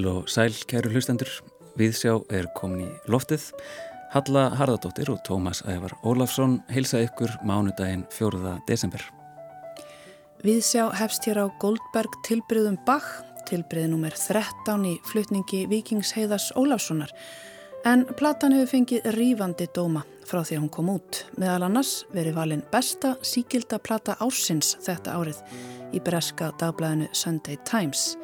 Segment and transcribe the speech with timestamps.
[0.00, 1.28] Heil og sæl, kæru hlustendur.
[1.76, 3.50] Viðsjá er komin í loftið.
[4.14, 8.54] Halla Harðardóttir og Tómas Ævar Ólafsson heilsa ykkur mánudaginn 4.
[8.64, 9.04] desember.
[10.40, 13.10] Viðsjá hefst hér á Goldberg tilbyrðum Bach,
[13.44, 17.12] tilbyrði nummer 13 í flutningi Vikings Heiðars Ólafssonar.
[17.84, 21.26] En platan hefur fengið rífandi dóma frá því að hún kom út.
[21.36, 25.44] Meðal annars verið valin besta síkilda plata ársins þetta árið
[25.92, 28.14] í breska dagblæðinu Sunday Times.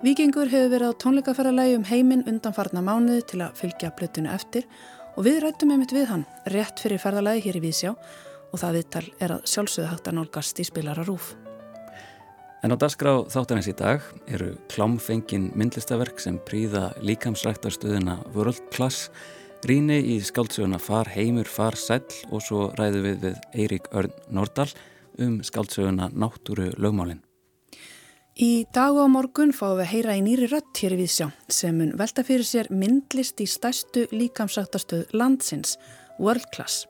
[0.00, 4.64] Vikingur hefur verið á tónleikaferðalagi um heiminn undanfarna mánuði til að fylgja blötinu eftir
[5.12, 9.04] og við rættum einmitt við hann rétt fyrir ferðalagi hér í Vísjá og það viðtal
[9.20, 11.34] er að sjálfsögðu hægt að nálgast í spilara rúf.
[12.64, 19.10] En á dasgrá þáttanins í dag eru klámfengin myndlistaverk sem príða líkamsræktarstöðuna World Class,
[19.68, 24.70] ríni í skáldsöguna Far heimur, far sæl og svo ræðu við við Eirík Örn Nordal
[25.20, 27.20] um skáldsöguna Náttúru lögmálinn.
[28.40, 31.90] Í dag og morgun fáum við heyra í nýri rött hér í Vísjá sem mun
[32.00, 35.74] velta fyrir sér myndlist í stærstu líkamsrættastöð landsins,
[36.16, 36.86] World Class.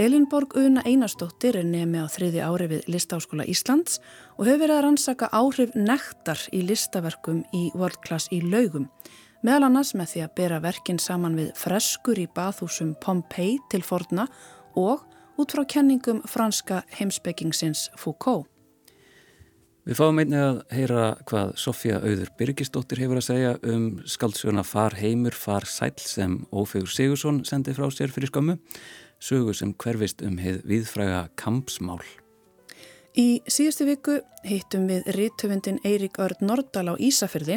[0.00, 3.98] Elinborg Una Einarstóttir er nemi á þriði ári við Listáskóla Íslands
[4.38, 8.86] og hefur verið að rannsaka áhrif nektar í listaverkum í World Class í laugum.
[9.44, 14.24] Meðal annars með því að bera verkin saman við freskur í bathúsum Pompeii til forna
[14.80, 15.04] og
[15.36, 18.48] út frá kenningum franska heimsbyggingsins Foucault.
[19.88, 24.92] Við fáum einnig að heyra hvað Sofja Auður Byrkistóttir hefur að segja um skaldsöguna Far
[25.00, 28.58] heimur, far sæl sem Ófegur Sigursson sendi frá sér fyrir skömmu,
[29.16, 32.02] sögu sem hverfist um heið viðfræga kampsmál.
[33.16, 37.56] Í síðustu viku hittum við rítöfundin Eirík Örd Nordal á Ísafyrði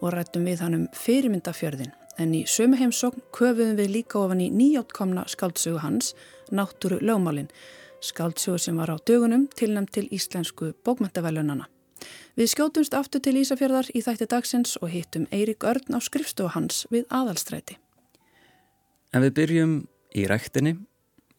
[0.00, 4.48] og rættum við hann um fyrirmyndafjörðin en í sömu heimsókn köfuðum við líka ofan í
[4.48, 6.14] nýjáttkomna skaldsögu hans,
[6.48, 7.52] Náttúru lögmálinn
[8.04, 11.66] skáldsjóð sem var á dögunum tilnæmt til íslensku bókmæntavelunana.
[12.38, 16.84] Við skjótumst aftur til Ísafjörðar í þætti dagsins og hittum Eirik Örn á skrifstofu hans
[16.92, 17.78] við aðalstræti.
[19.10, 19.74] En við byrjum
[20.14, 20.76] í ræktinni.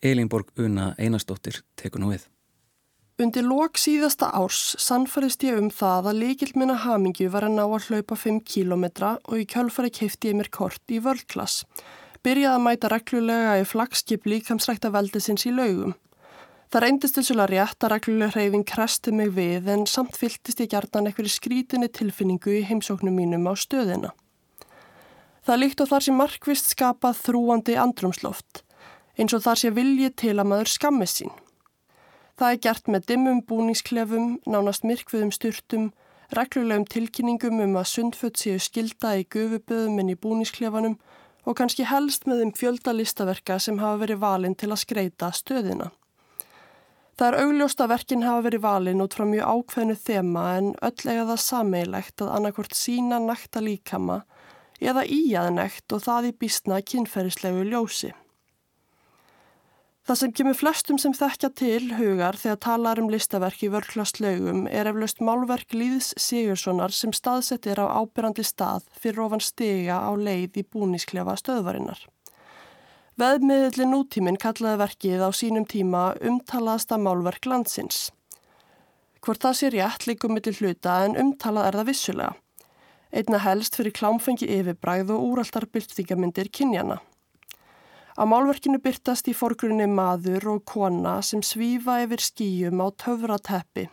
[0.03, 2.27] Elingborg Una Einarstóttir tekur nú við.
[3.19, 7.65] Undir lok síðasta árs sannfærist ég um það að líkil minna hamingju var að ná
[7.65, 11.65] að hlaupa 5 kílometra og í kjölfari keifti ég mér kort í völdklass.
[12.23, 15.97] Byrjaði að mæta reglulega í flagskip líkamsrækta veldisins í laugum.
[16.69, 21.07] Það reyndist þessulega rétt að reglulega hreyfing kresti mig við en samt fyltist ég gertan
[21.09, 24.11] eitthvað skrítinni tilfinningu í heimsóknum mínum á stöðina.
[25.41, 28.61] Það líkt og þar sem markvist skapað þrúandi andrumsloft,
[29.17, 31.33] eins og þar sé vilji til að maður skammist sín.
[32.37, 35.89] Það er gert með dimmum búningsklefum, nánast myrkviðum styrtum,
[36.37, 40.99] reglulegum tilkynningum um að sundfött séu skilda í gufuböðum en í búningsklefanum
[41.49, 45.89] og kannski helst með þeim fjölda listaverka sem hafa verið valin til að skreita stöðina.
[47.19, 51.01] Það er augljóst að verkin hafa verið valin út frá mjög ákveðnu þema en öll
[51.03, 54.21] eiga það sameilegt að annarkort sína nækta líkama
[54.79, 58.13] eða íaðnægt og það í býstna kynferðislegu ljósi.
[60.07, 64.63] Það sem kemur flestum sem þekkja til hugar þegar talar um listaverk í vörklast lögum
[64.71, 70.63] er eflaust málverk Líðs Sigurssonar sem staðsettir á ábyrrandi stað fyrir ofan stiga á leið
[70.63, 71.99] í búnisklefa stöðvarinnar.
[73.19, 78.13] Veðmiðli nútíminn kallaði verkið á sínum tíma umtalaðasta málverk landsins.
[79.19, 82.29] Hvort það sé rétt líkum millir hluta en umtalað er það vissulega.
[83.11, 86.99] Einna helst fyrir klámfengi yfirbræð og úraldar byrtingamindir kynjana.
[88.15, 93.89] Á málverkinu byrtast í forgrunni maður og kona sem svífa yfir skíjum á töfrateppi.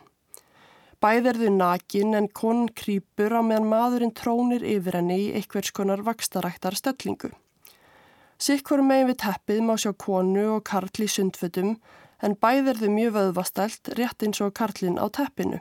[1.03, 6.79] Bæðirðu nakin en konun krýpur á meðan maðurinn trónir yfir henni í einhvers konar vakstaræktar
[6.79, 7.33] stöllingu.
[8.37, 11.71] Sikkur megin við teppið má sjá konu og karl í sundfötum
[12.21, 15.57] en bæðir þau mjög vöðvastælt rétt eins og karlinn á teppinu.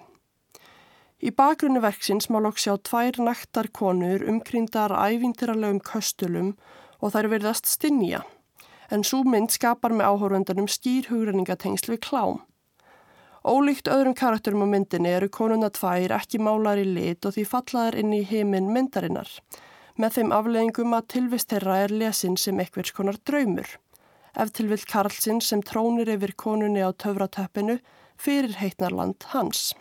[1.25, 6.52] Í bakgrunni verksins má lók sjá tvær naktar konur umkryndar ævindirarlegum köstulum
[7.00, 8.20] og þær verðast stinja
[8.93, 12.43] en svo mynd skapar með áhórundunum skýrhugrenningatengsl við klám.
[13.46, 17.96] Ólíkt öðrum karakterum á myndinni eru konuna tvær ekki málar í lit og því fallaðar
[18.02, 19.32] inn í heiminn myndarinnar
[19.97, 23.69] með þeim afleggingum að tilvist þeirra er lesin sem ekkvers konar draumur.
[24.37, 27.79] Ef tilvill Karlsson sem trónir yfir konunni á töfratöppinu
[28.21, 29.73] fyrir heitnarland hans.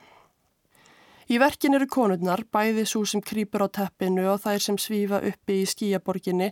[1.25, 5.63] Í verkin eru konurnar, bæði svo sem krýpur á teppinu og þær sem svífa uppi
[5.63, 6.51] í skíaborginni,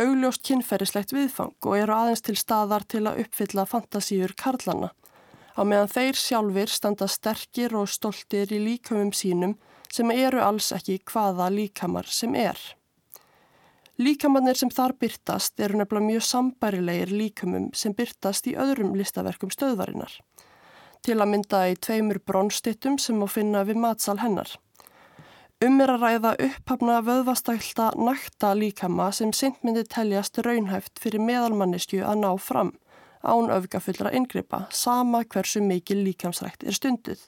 [0.00, 4.94] augljóst kynferðislegt viðfang og eru aðeins til staðar til að uppfylla fantasíur Karlana.
[5.54, 9.58] Á meðan þeir sjálfur standa sterkir og stoltir í líkamum sínum
[9.92, 12.56] sem eru alls ekki hvaða líkamar sem er.
[13.94, 20.16] Líkamannir sem þar byrtast eru nefnilega mjög sambærilegir líkamum sem byrtast í öðrum listaverkum stöðvarinnar.
[21.06, 24.50] Til að mynda í tveimur brónstittum sem má finna við matsal hennar.
[25.62, 32.02] Um er að ræða upphafna vöðvastælta nakta líkama sem sint myndi teljast raunhæft fyrir meðalmannisku
[32.02, 32.74] að ná fram
[33.24, 37.22] án öfgafullra yngripa, sama hversu mikil líkamsrækt er stunduð.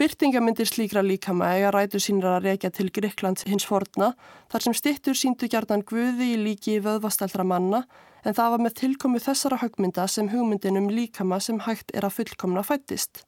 [0.00, 4.14] Byrtingamindir slíkra líkama eiga rætu sínir að reykja til Gríklands hins forna
[4.48, 7.82] þar sem stittur síndu gjarnan guði í líki vöðvastæltra manna
[8.24, 12.14] en það var með tilkomu þessara högmynda sem hugmyndin um líkama sem hægt er að
[12.16, 13.26] fullkomna fættist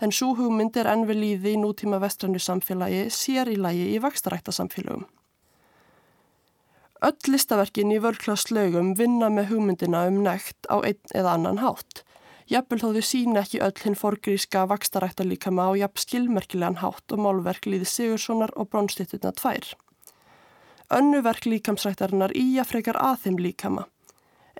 [0.00, 4.00] en svo hugmynd er enn við líði í nútíma vestrannu samfélagi sér í lagi í
[4.00, 5.04] vakstarækta samfélagum.
[7.04, 12.00] Öll listaverkin í vörklaslaugum vinna með hugmyndina um nekt á einn eða annan hátt.
[12.44, 17.22] Jafnvel þó þau sína ekki öll hinn forgríska vakstarækta líkama á jafn skilmerkilegan hátt og
[17.24, 19.70] málverk líði Sigurssonar og Brónstitturna tvær.
[20.92, 23.86] Önnu verk líkamsræktarinnar í að frekar að þeim líkama.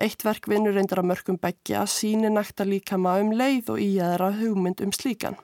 [0.01, 4.31] Eitt verk vinnur reyndar að mörgum begja síni nækta líkama um leið og í aðra
[4.39, 5.37] hugmynd um slíkan.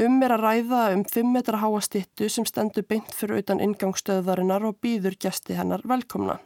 [0.00, 4.64] Um er að ræða um 5 metra háa stittu sem stendur beint fyrir utan ingangsstöðvarinnar
[4.64, 6.40] og býður gæsti hennar velkomna.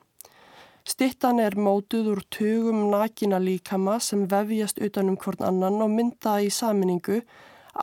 [0.86, 6.50] Stittan er mótuð úr tugum nakina líkama sem vefjast utanum hvorn annan og mynda í
[6.54, 7.24] saminningu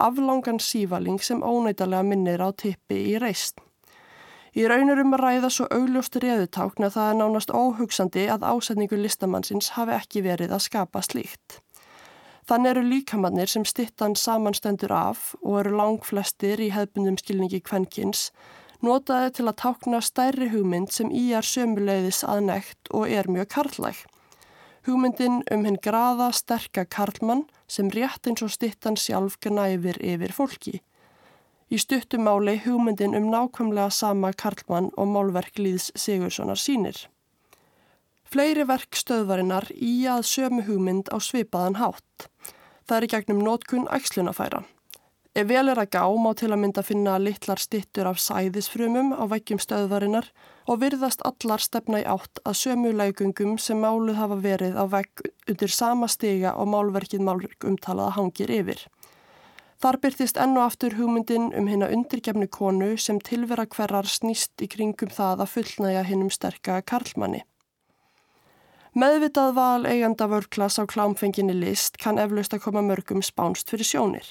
[0.06, 3.60] aflangan sívaling sem ónætalega minnir á tippi í reist.
[4.56, 9.74] Í raunurum að ræða svo augljóst reðutákn að það er nánast óhugsandi að ásetningu listamannsins
[9.76, 11.60] hafi ekki verið að skapa slíkt.
[12.48, 18.30] Þann eru líkamannir sem stittan samanstendur af og eru lang flestir í hefbundum skilningi kvenkins
[18.84, 24.00] notaði til að tákna stærri hugmynd sem í er sömuleiðis aðnægt og er mjög karlæg.
[24.84, 30.82] Hugmyndin um hinn graða sterka karlmann sem rétt eins og stittan sjálf gnæfir yfir fólki.
[31.74, 37.08] Í stuttumáli hugmyndin um nákvæmlega sama Karlmann og málverk Líðs Sigurssonar sínir.
[38.30, 42.28] Fleiri verk stöðvarinnar í að sömu hugmynd á svipaðan hátt.
[42.86, 44.62] Það er gegnum nótkun ægslunafæra.
[45.34, 49.26] Ef vel er að gá má til að mynda finna litlar stittur af sæðisfrumum á
[49.32, 50.28] vækjum stöðvarinnar
[50.70, 55.24] og virðast allar stefna í átt að sömu laugungum sem máluð hafa verið á vegg
[55.50, 58.84] undir sama stiga og málverkið málverk umtalaða hangir yfir.
[59.82, 64.70] Þar byrtist enn og aftur hugmyndin um hérna undirgefni konu sem tilvera hverjar snýst í
[64.70, 67.42] kringum það að fullnæja hinnum sterka karlmanni.
[68.94, 74.28] Meðvitað val eiganda vörklas á klámfenginni list kann eflaust að koma mörgum spánst fyrir sjónir.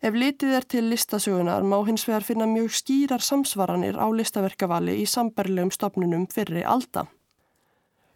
[0.00, 5.04] Ef litið er til listasögunar má hins vegar finna mjög skýrar samsvaranir á listaverkavali í
[5.04, 7.02] sambarlegum stopnunum fyrir alda.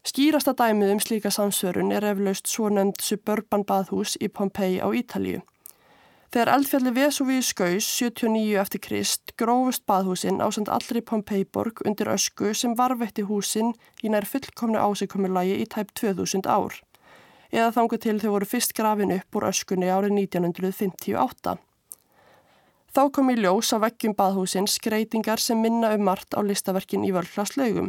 [0.05, 5.43] Skýrasta dæmið um slíka samsverun er eflaust svo nefnd suburban baðhús í Pompeii á Ítalíu.
[6.33, 12.73] Þegar eldfjalli Vesúvíu skaus 79 eftir Krist grófust baðhúsin ásand allri Pompeiborg undir ösku sem
[12.81, 16.81] varvetti húsin í nær fullkomnu ásíkomulagi í tæp 2000 ár.
[17.53, 21.61] Eða þangu til þau voru fyrst grafin upp úr öskunni árið 1958.
[22.95, 27.11] Þá kom í ljós á veggjum baðhúsin skreitingar sem minna um margt á listaverkin í
[27.11, 27.89] vörklaslaugum,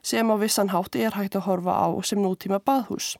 [0.00, 3.18] sem á vissan hátt er hægt að horfa á sem nútíma baðhús.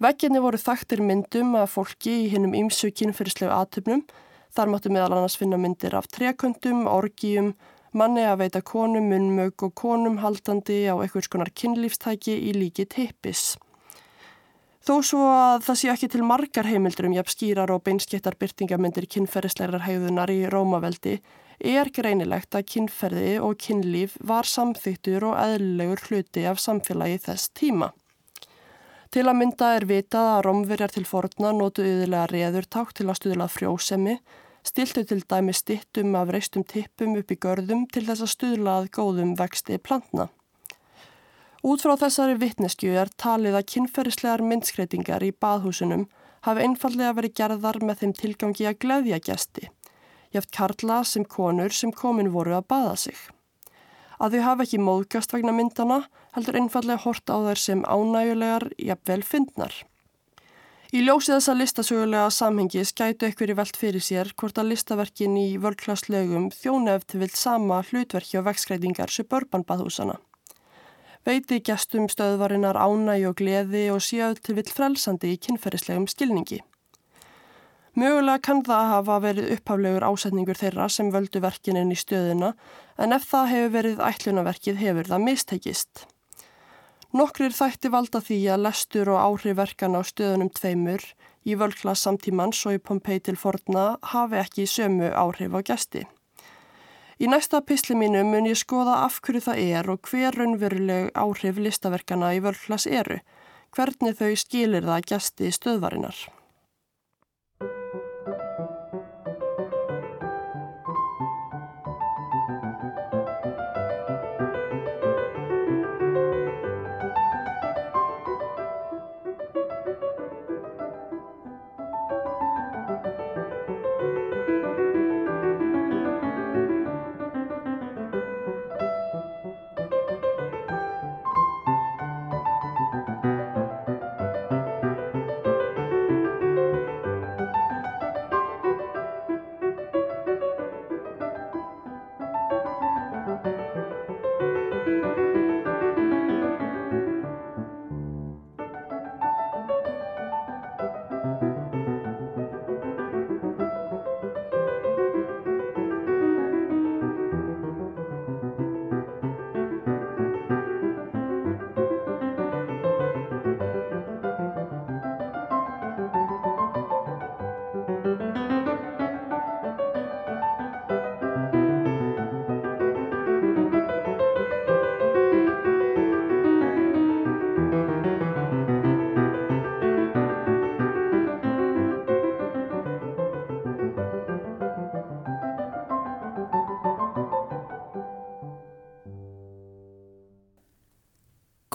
[0.00, 4.06] Vegginni voru þaktir myndum af fólki í hinnum ýmsu kynferðislegu aðtöfnum.
[4.56, 7.52] Þar máttu meðal annars finna myndir af treköndum, orgíum,
[7.92, 13.58] manni að veita konum, munmög og konum haldandi á einhvers konar kynlífstæki í líki teipis.
[14.88, 19.04] Þó svo að það sé ekki til margar heimildur um jafn skýrar og beinskettar byrtingamindir
[19.12, 21.18] kynferðislegar hegðunar í Rómaveldi
[21.74, 27.90] er greinilegt að kynferði og kynlíf var samþýttur og eðlilegur hluti af samfélagi þess tíma.
[29.12, 33.50] Til að mynda er vitað að romverjar til forna nótu yðurlega reðurták til að stuðla
[33.52, 34.16] frjósemi,
[34.64, 38.92] stiltu til dæmi stittum af reistum tippum upp í görðum til þess að stuðla að
[38.96, 40.30] góðum vexti plantna.
[41.66, 46.06] Út frá þessari vittneskju er talið að kynferðislegar myndskreitingar í baðhúsunum
[46.46, 49.72] hafi einfallega verið gerðar með þeim tilgangi að glöðja gæsti,
[50.34, 53.18] jáft karla sem konur sem komin voru að baða sig
[54.18, 56.00] að þau hafa ekki móðgast vegna myndana
[56.36, 59.74] heldur einfallega hort á þær sem ánægulegar jafnvel fyndnar.
[60.88, 65.48] Í ljósið þessa listasögulega samhengi skætu ekkur í velt fyrir sér hvort að listaverkin í
[65.60, 70.16] vörklaslaugum þjóna eftir vilt sama hlutverki og vexskreitingar suburbanbaðhúsana.
[71.28, 76.62] Veiti gestum stöðvarinnar ánægi og gleði og séu til vilt frelsandi í kynferðislegum skilningi.
[77.98, 82.54] Mögulega kann það hafa verið upphaflegur ásetningur þeirra sem völdu verkinin í stöðuna
[82.96, 86.04] en ef það hefur verið ætlunaverkið hefur það mistekist.
[87.12, 91.04] Nokkrir þætti valda því að lestur og áhrif verkan á stöðunum tveimur
[91.44, 96.08] í völdklas samtímans og í Pompei til forna hafi ekki sömu áhrif á gæsti.
[97.18, 101.58] Í næsta pisli mínu mun ég skoða af hverju það er og hver raunveruleg áhrif
[101.58, 103.18] listaverkana í völdklas eru,
[103.74, 106.20] hvernig þau skilir það gæsti stöðvarinnar.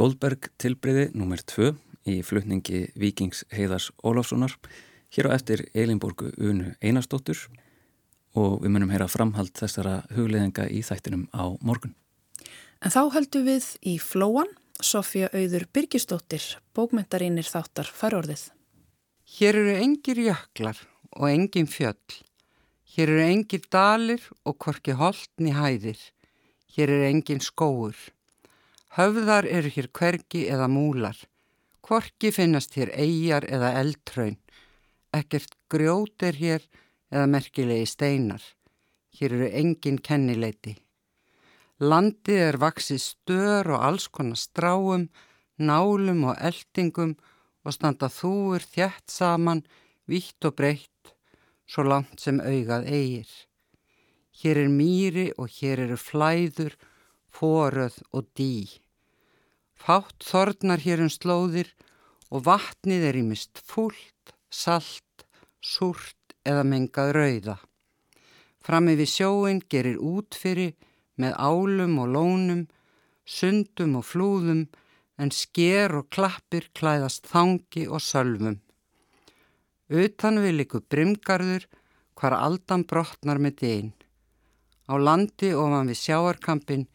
[0.03, 1.39] Goldberg tilbreyði nr.
[1.48, 1.69] 2
[2.12, 4.51] í flutningi Víkings Heiðars Ólafssonar
[5.15, 7.39] hér á eftir Elinborgu Unu Einarstóttur
[8.36, 11.93] og við munum heyra framhald þessara hugleðinga í þættinum á morgun.
[12.83, 14.51] En þá höldum við í Flóan,
[14.83, 18.50] Sofja Auður Byrkistóttir, bókmyndarínir þáttar farorðið.
[19.38, 20.81] Hér eru engir jöklar
[21.15, 22.17] og engin fjöll.
[22.98, 26.03] Hér eru engir dalir og korki holdni hæðir.
[26.75, 27.95] Hér eru engin skóur.
[28.93, 31.17] Höfðar eru hér hvergi eða múlar.
[31.81, 34.35] Korki finnast hér eigjar eða eldtraun.
[35.09, 36.67] Ekkert grjót er hér
[37.09, 38.43] eða merkilegi steinar.
[39.17, 40.75] Hér eru engin kennileiti.
[41.81, 45.09] Landið er vaksið stör og alls konar stráum,
[45.57, 47.17] nálum og eldingum
[47.65, 49.65] og standa þúur þjætt saman,
[50.05, 51.15] vítt og breytt,
[51.65, 53.29] svo langt sem augað eigir.
[54.38, 56.77] Hér er mýri og hér eru flæður,
[57.33, 58.69] foröð og dý.
[59.73, 61.73] Fátt þornar hér um slóðir
[62.29, 65.25] og vatnið er í mist fullt, salt,
[65.59, 67.57] súrt eða mengað rauða.
[68.63, 70.75] Frammi við sjóin gerir útfyrir
[71.19, 72.63] með álum og lónum,
[73.25, 74.63] sundum og flúðum
[75.19, 78.61] en sker og klappir klæðast þangi og sölvum.
[79.91, 81.67] Utan við liku brimgarður
[82.17, 83.91] hvar aldan brotnar með dýn.
[84.89, 86.87] Á landi ofan við sjáarkampin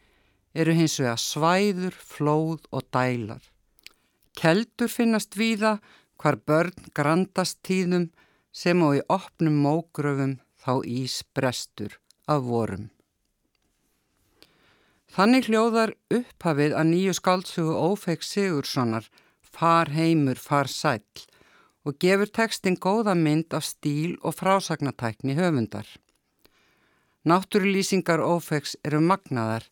[0.53, 3.41] eru hins vega svæður, flóð og dælar.
[4.37, 5.79] Keldur finnast víða
[6.19, 8.09] hvar börn grandast tíðum
[8.51, 12.89] sem og í opnum mógröfum þá ís brestur af vorum.
[15.09, 19.09] Þannig hljóðar upphafið að nýju skaldsugu Ófeik Sigurssonar
[19.49, 21.01] Far heimur, far sæl
[21.87, 25.87] og gefur tekstin góða mynd af stíl og frásagnatækni höfundar.
[27.25, 29.65] Náttúrulýsingar Ófeiks eru magnaðar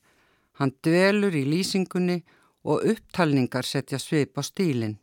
[0.58, 2.22] Hann dvelur í lýsingunni
[2.66, 4.98] og upptalningar setja svip á stílinn.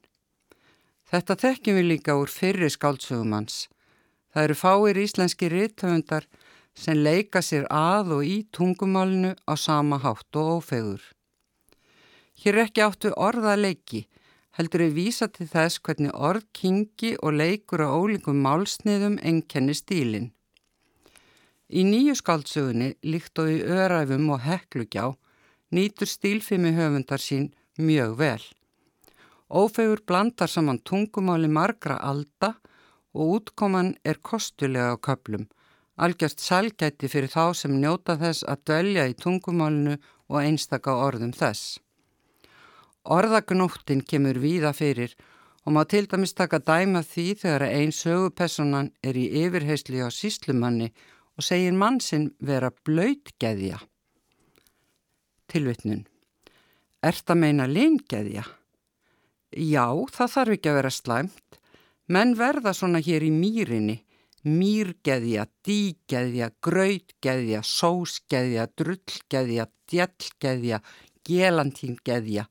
[1.11, 3.69] Þetta þekkjum við líka úr fyrri skáldsögumans.
[4.35, 6.27] Það eru fáir íslenski rítöfundar
[6.75, 11.03] sem leika sér að og í tungumálinu á sama hátt og ófegur.
[12.43, 14.09] Hér er ekki áttu orða leiki,
[14.59, 20.33] heldur við vísa til þess hvernig orð kingi og leikur á ólíkum málsniðum enkenni stílinn.
[21.71, 25.13] Í nýju skáldsögunni líkt og í öræfum og heklugjá
[25.75, 28.45] nýtur stílfimi höfundar sín mjög vel.
[29.51, 32.55] Ófegur blandar saman tungumáli margra alda
[33.15, 35.47] og útkoman er kostulega á köplum,
[35.97, 41.79] algjört sælgæti fyrir þá sem njóta þess að dvelja í tungumálinu og einstaka orðum þess.
[43.05, 45.15] Orðagnóttin kemur víða fyrir
[45.65, 50.91] og má til dæmis taka dæma því þegar einn sögupersonan er í yfirheysli á síslumanni
[51.37, 53.79] og segir mann sinn vera blöytgeðja.
[55.51, 56.05] Tilvittnun.
[57.05, 58.45] Ert að meina lingeðja?
[59.55, 61.59] Já, það þarf ekki að vera slæmt.
[62.09, 64.01] Menn verða svona hér í mýrinni.
[64.45, 70.81] Mýrgeðja, dígeðja, grautgeðja, sósgeðja, drullgeðja, djellgeðja,
[71.25, 72.45] gelantíngeðja.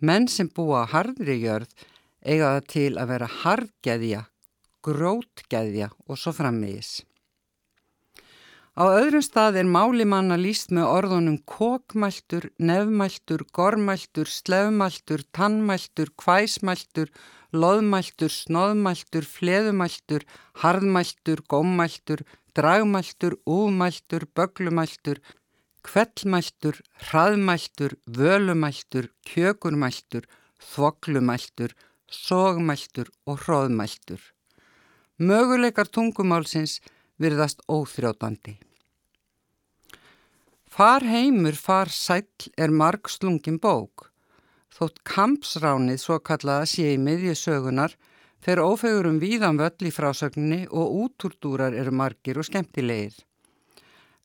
[0.00, 1.74] Menn sem búa á hardri jörð
[2.22, 4.22] eiga það til að vera hardgeðja,
[4.86, 7.02] grótgeðja og svo frammiðis.
[8.78, 17.10] Á öðrum stað er málimanna líst með orðunum kokmæltur, nefmæltur, gormæltur, slefmæltur, tannmæltur, kvæsmæltur,
[17.50, 20.22] loðmæltur, snoðmæltur, fleðumæltur,
[20.62, 22.22] harðmæltur, gómmæltur,
[22.54, 25.18] dragmæltur, úmæltur, böglumæltur,
[25.82, 30.22] kvellmæltur, hraðmæltur, völumæltur, kjökurmæltur,
[30.70, 31.74] þvoglumæltur,
[32.06, 34.22] sogmæltur og hróðmæltur.
[35.18, 36.78] Möguleikar tungumálsins
[37.18, 38.67] virðast óþrjótandi.
[40.78, 44.12] Far heimur, far sæll er margslungin bók.
[44.70, 47.96] Þótt kampsránið svo kallaða sé í miðjusögunar
[48.46, 53.18] fer ófegur um víðan völl í frásögninni og útúrdúrar eru margir og skemmtilegir.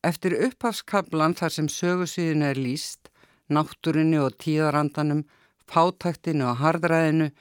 [0.05, 3.09] Eftir upphafskablan þar sem sögusvíðinu er líst,
[3.49, 5.25] náttúrinni og tíðarandanum,
[5.65, 7.31] fátæktinu og hardræðinu,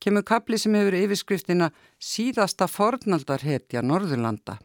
[0.00, 4.56] kemur kabli sem hefur yfirskriftina síðasta fornaldarhetja Norðurlanda.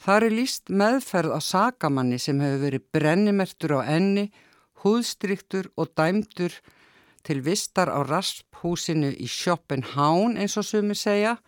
[0.00, 4.30] Það er líst meðferð á sakamanni sem hefur verið brennimertur á enni,
[4.84, 6.56] húðstryktur og dæmdur
[7.24, 11.38] til vistar á rasphúsinu í Schopenhán eins og sumi segja,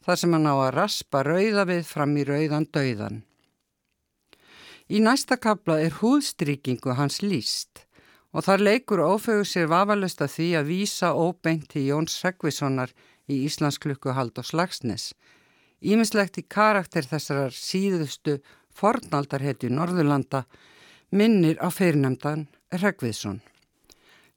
[0.00, 3.20] þar sem hann á að raspa rauða við fram í rauðan dauðan.
[4.90, 7.84] Í næsta kabla er húðstrykingu hans líst
[8.34, 12.90] og þar leikur ófögur sér vafalust að því að vísa óbeint til Jóns Segvissonar
[13.30, 15.10] í Íslandsklukku Hald og Slagsnes
[15.80, 18.38] Ímislegt í karakter þessarar síðustu
[18.76, 20.44] fornaldarhetju Norðurlanda
[21.10, 23.40] minnir á fyrirnemdan Rekviðsson.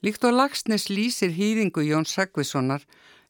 [0.04, 2.84] Líkt og Lagsnes lýsir hýðingu Jón Sækvissonar,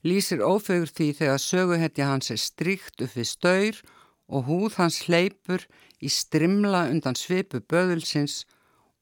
[0.05, 3.81] lýsir ófegur því þegar söguhetja hans er stríkt upp við staur
[4.29, 5.65] og húð hans hleypur
[6.01, 8.43] í strimla undan svipu böðulsins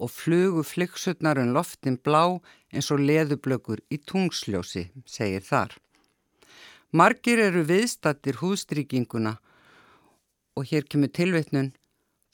[0.02, 2.40] og flugu flyksutnar um loftin blá
[2.74, 5.76] eins og leðublökur í tungsljósi, segir þar.
[6.92, 9.38] Margir eru viðstattir húðstrykinguna
[10.60, 11.72] og hér kemur tilvetnun,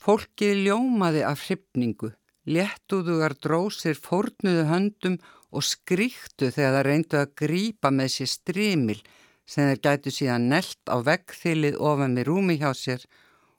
[0.02, 2.16] fólkið ljómaði af hrypningu
[2.48, 5.18] léttuðugar drósir fórnuðu höndum
[5.52, 9.00] og skríktu þegar það reyndu að grípa með sér strímil
[9.48, 13.04] sem þeir gætu síðan nelt á veggþilið ofan með rúmi hjá sér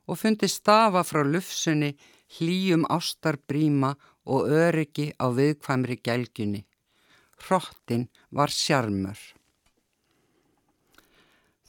[0.08, 1.94] og fundi stafa frá lufsunni,
[2.38, 3.94] hlýjum ástarbríma
[4.28, 6.64] og öryggi á viðkvæmri gælgjunni.
[7.44, 9.20] Hrottin var sjarmur.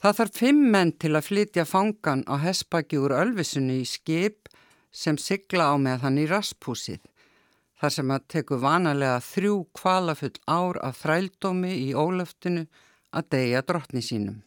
[0.00, 4.48] Það þarf fimm menn til að flytja fangan á hespaki úr ölvisunni í skip
[4.90, 7.02] sem sigla á með hann í raspúsið
[7.80, 12.64] þar sem að teku vanalega þrjú kvalafull ár af þrældómi í ólöftinu
[13.16, 14.40] að deyja drottni sínum.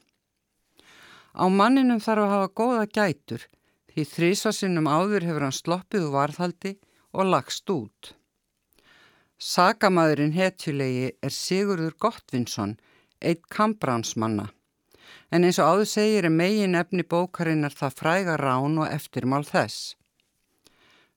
[1.33, 3.45] Á manninum þarf að hafa góða gætur
[3.93, 6.73] því þrísvarsinnum áður hefur hann sloppið úr varðhaldi
[7.13, 8.13] og lagst út.
[9.37, 12.77] Sagamæðurinn hetjulegi er Sigurður Gottvinsson,
[13.21, 14.49] eitt kampránsmanna.
[15.33, 19.95] En eins og áður segir er megin efni bókarinnar það fræga rán og eftirmál þess.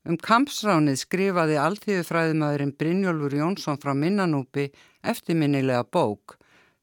[0.07, 4.69] Um kampsránið skrifaði alltíðufræðumæðurinn Brynjólfur Jónsson frá Minnanúpi
[5.03, 6.37] eftirminnilega bók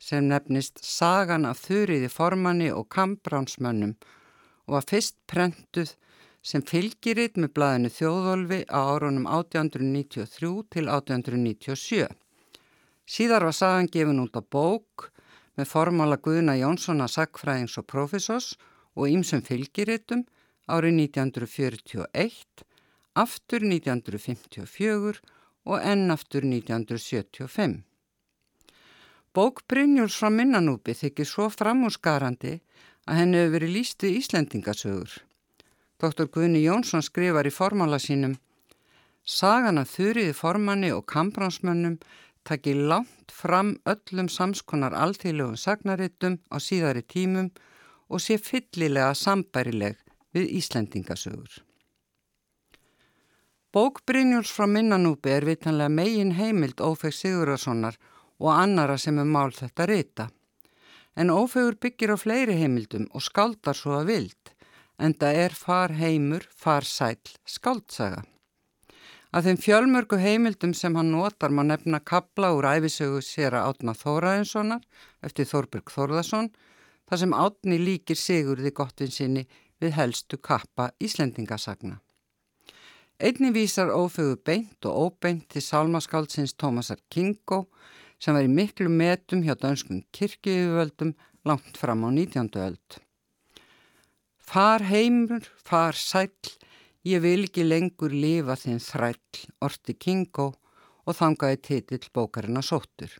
[0.03, 3.93] sem nefnist Sagan af þurriði formanni og kampránsmönnum
[4.67, 5.93] og var fyrst prentuð
[6.43, 12.11] sem fylgiritt með blæðinu Þjóðolfi á árunum 1893 til 1897.
[13.07, 15.12] Síðar var sagan gefin út á bók
[15.57, 18.53] með formála Guðna Jónssona Sackfræðings og Professors
[18.95, 20.25] og ýmsum fylgirittum
[20.69, 22.65] árið 1941
[23.19, 25.21] aftur 1954
[25.63, 27.83] og enn aftur 1975.
[29.33, 32.59] Bók Brynjúls frá Minnanúpi þykir svo framúrskarandi
[33.09, 35.13] að henni hefur verið líst við Íslendingasögur.
[35.97, 36.27] Dr.
[36.27, 38.35] Guðni Jónsson skrifar í formála sínum
[39.23, 41.95] Sagana þurriði formanni og kampránsmönnum
[42.43, 47.51] takir langt fram öllum samskonar alþýðlegum sagnarittum á síðari tímum
[48.09, 49.99] og sé fyllilega sambærileg
[50.35, 51.61] við Íslendingasögur.
[53.73, 57.97] Bók Brynjóls frá Minnanúpi er vitanlega megin heimild Ófeg Sigurðarssonar
[58.37, 60.27] og annara sem er mál þetta rita.
[61.17, 64.53] En Ófegur byggir á fleiri heimildum og skaldar svo að vild,
[65.01, 68.21] en það er far heimur, far sæl, skaldsaga.
[69.33, 73.95] Að þeim fjölmörgu heimildum sem hann notar má nefna kabla úr æfisögu sér að átna
[73.97, 74.83] Þóraðinssonar
[75.25, 76.51] eftir Þórbjörg Þórðarsson,
[77.09, 79.47] þar sem átni líkir Sigurði gottinsinni
[79.81, 81.97] við helstu kappa Íslendingasagna.
[83.17, 87.63] Einni vísar ófögu beint og óbeint til sálmaskáldsins Tómasar Kingo
[88.21, 91.15] sem var í miklu metum hjá dönskun kirkjuðuvöldum
[91.49, 92.53] langt fram á 19.
[92.61, 93.01] öld.
[94.37, 96.29] Far heimur, far sæl,
[97.03, 100.53] ég vil ekki lengur lifa þinn þræll, orti Kingo
[101.03, 103.11] og þangaði titill bókarina sóttur.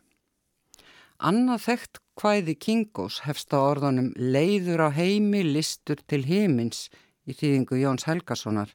[1.20, 6.88] Annað þekkt hvæði Kingos hefst á orðunum leiður á heimi listur til heimins
[7.28, 8.72] í þýðingu Jóns Helgasonar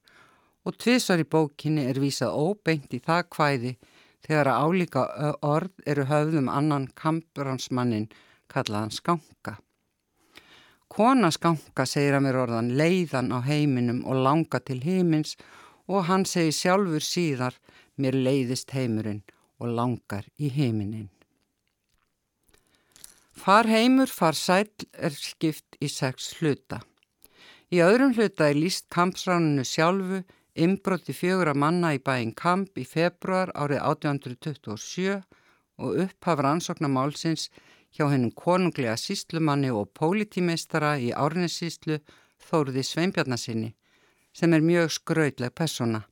[0.65, 3.73] og tvísar í bókinni er vísað óbeint í það kvæði
[4.25, 5.05] þegar að álíka
[5.45, 8.09] orð eru höfðum annan kampuransmannin
[8.51, 9.57] kallaðan skanka.
[10.89, 15.35] Kona skanka segir að mér orðan leiðan á heiminum og langa til heimins
[15.87, 17.55] og hann segir sjálfur síðar
[18.01, 19.21] mér leiðist heimurinn
[19.59, 21.09] og langar í heiminin.
[23.39, 26.81] Far heimur, far sæl er skipt í sex hluta.
[27.71, 30.23] Í öðrum hluta er líst kampsránunu sjálfu
[30.59, 35.19] Inbroti fjögur að manna í bæinn Kamp í februar árið 1827
[35.79, 37.47] og upphaf rannsóknar málsins
[37.95, 41.99] hjá hennum konunglega síslumanni og pólitímeistara í árnissíslu
[42.49, 43.73] Þóruði Sveinbjarnasinni
[44.33, 46.05] sem er mjög skraudleg persona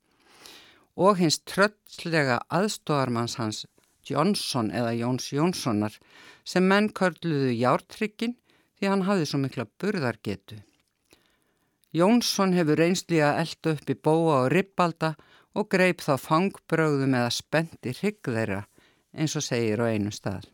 [0.97, 3.65] og hins tröllslega aðstóðarmanns hans
[4.07, 5.97] Jónsson eða Jóns Jónssonar
[6.47, 8.35] sem menn körluðu jártrykkin
[8.77, 10.61] því hann hafði svo mikla burðargetu.
[11.95, 15.13] Jónsson hefur reynslið að elda upp í bóa og rippalda
[15.57, 18.61] og greip þá fangbröðum eða spendi hrygg þeirra
[19.17, 20.45] eins og segir á einu stað.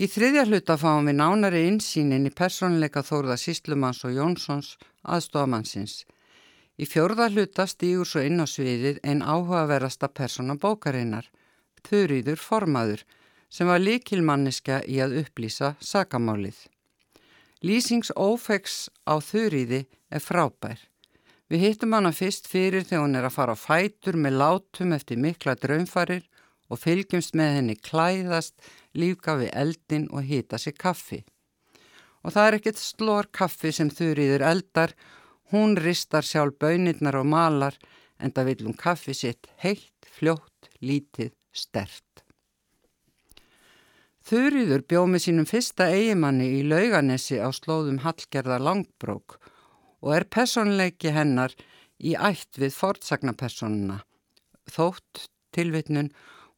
[0.00, 4.70] Í þriðja hluta fáum við nánari insýnin í personleika Þórða Síslumanns og Jónssons
[5.04, 6.06] aðstofamannsins.
[6.80, 11.28] Í fjörða hluta stýgur svo inn á sviðið einn áhugaverasta persona bókarinnar,
[11.84, 13.04] Þurriður Formaður,
[13.52, 16.56] sem var líkilmanniska í að upplýsa sakamálið.
[17.60, 20.80] Lýsings ófegs á þurriði er frábær.
[21.52, 25.20] Við hittum hana fyrst fyrir þegar hún er að fara á fætur með látum eftir
[25.20, 26.24] mikla draumfarir
[26.70, 28.54] og fylgjumst með henni klæðast,
[28.94, 31.24] lífgafi eldin og hýta sér kaffi.
[32.22, 34.94] Og það er ekkert slór kaffi sem þurriður eldar,
[35.50, 37.78] hún ristar sjálf bönirnar og malar
[38.20, 42.04] en það vil hún kaffi sitt heitt, fljótt, lítið, stert.
[44.30, 49.40] Þurriður bjóð með sínum fyrsta eigimanni í lauganesi á slóðum Hallgerða Langbrók
[50.04, 51.56] og er personleiki hennar
[51.98, 54.02] í ætt við fortsagnapersonuna.
[54.70, 56.12] Þótt tilvitnun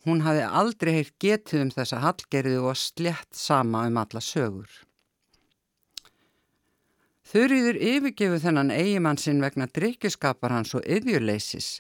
[0.07, 4.71] hún hafi aldrei heilt getið um þessa Hallgerðu og slett sama um alla sögur.
[7.33, 11.79] Þurriður yfirgefu þennan eigimann sinn vegna drikkjuskapar hans og yðjuleysis.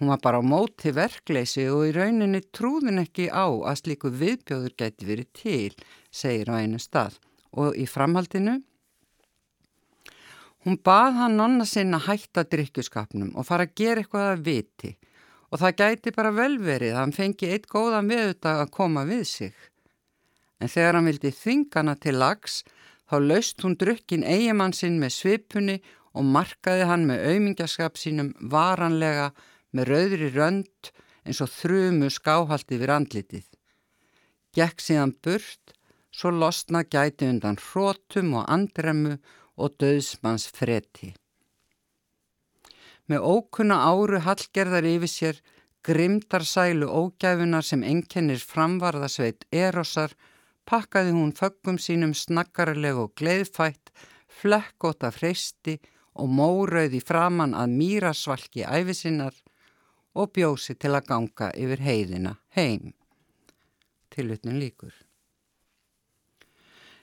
[0.00, 4.76] Hún var bara á móti verkleysi og í rauninni trúðin ekki á að slíku viðbjóður
[4.76, 5.74] geti verið til,
[6.12, 7.18] segir á einu stað.
[7.56, 8.60] Og í framhaldinu
[10.66, 14.88] Hún bað hann nonna sinna hætta drikkjuskapnum og fara að gera eitthvað að viti
[15.50, 19.54] og það gæti bara velverið að hann fengi eitt góðan viðutag að koma við sig.
[20.60, 22.62] En þegar hann vildi þingana til lags
[23.06, 25.76] þá laust hún drukkin eigimann sinn með svipunni
[26.16, 29.30] og markaði hann með auðmingjaskap sínum varanlega
[29.76, 30.92] með rauðri rönd
[31.26, 33.46] eins og þrumu skáhaldi við andlitið.
[34.56, 35.74] Gekk síðan burt,
[36.14, 39.18] svo losna gæti undan hrótum og andremmu
[39.60, 41.12] og döðsmanns freti.
[43.06, 45.42] Með ókunna áru hallgerðar yfir sér
[45.86, 50.16] grimdarsælu ógæfunar sem enkennir framvarðasveit Erosar
[50.66, 53.92] pakkaði hún föggum sínum snakkarleg og gleiðfætt,
[54.26, 55.78] flekkóta freysti
[56.18, 59.36] og mórauði framann að mýrasvalki æfisinnar
[60.16, 62.94] og bjósi til að ganga yfir heiðina heim.
[64.10, 64.94] Tilutnum líkur.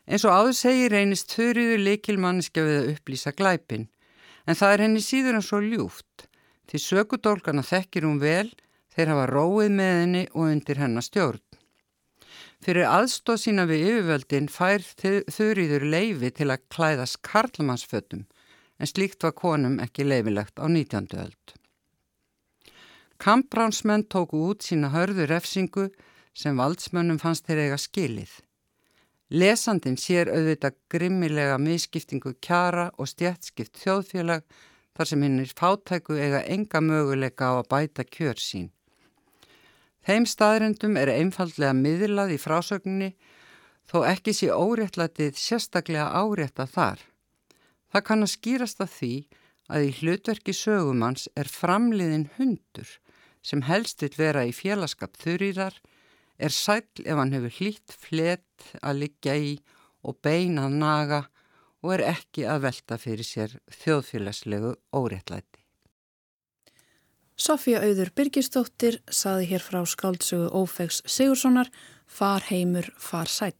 [0.04, 3.88] Eins og áður segir reynist þurriður leikilmanniska við að upplýsa glæpin,
[4.48, 6.28] en það er henni síður en svo ljúft,
[6.68, 8.50] því sökudólkana þekkir hún vel,
[8.94, 11.42] þeir hafa róið með henni og undir hennar stjórn.
[12.64, 14.86] Fyrir aðstóð sína við yfirvöldin fær
[15.36, 18.24] þurriður leifi til að klæðast karlmannsfötum,
[18.80, 21.12] en slíkt var konum ekki leifilegt á 19.
[21.20, 21.58] öld.
[23.24, 25.90] Kampránsmenn tóku út sína hörðu refsingu
[26.34, 28.32] sem valdsmönnum fannst þeir eiga skilið.
[29.34, 34.44] Lesandin sér auðvitað grimmilega miskiptingu kjara og stjætskipt þjóðfélag
[34.94, 38.68] þar sem hinn er fátæku eiga enga möguleika á að bæta kjör sín.
[40.06, 43.10] Þeim staðrendum er einfallega miðlað í frásögninni
[43.90, 47.02] þó ekki sé óréttlatið sérstaklega árétta þar.
[47.90, 49.14] Það kann að skýrast að því
[49.74, 53.00] að í hlutverki sögumanns er framliðin hundur
[53.42, 55.82] sem helst vil vera í félagskap þurriðar
[56.38, 59.54] er sæl ef hann hefur hlýtt flet að liggja í
[60.04, 61.22] og beina að naga
[61.84, 65.64] og er ekki að velta fyrir sér þjóðfélagslegu óréttlæti.
[67.34, 71.72] Sofía Auður Birgistóttir saði hér frá skáldsögu Ófegs Sigurssonar
[72.14, 73.56] Far heimur, far sæl.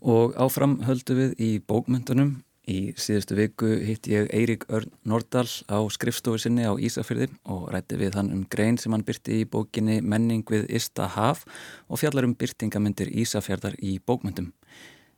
[0.00, 2.38] Og áfram höldu við í bókmyndunum
[2.70, 7.98] Í síðustu viku hitt ég Eirík Örn Nordal á skrifstofu sinni á Ísafyrði og rætti
[7.98, 11.42] við hann um grein sem hann byrti í bókinni Menning við Ista Haf
[11.90, 14.52] og fjallar um byrtingamindir Ísafjörðar í bókmyndum.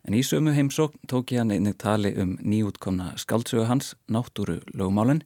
[0.08, 5.20] En í sömu heimsókn tók ég hann einnig tali um nýjútkomna skaldsögu hans, náttúru lögumálinn.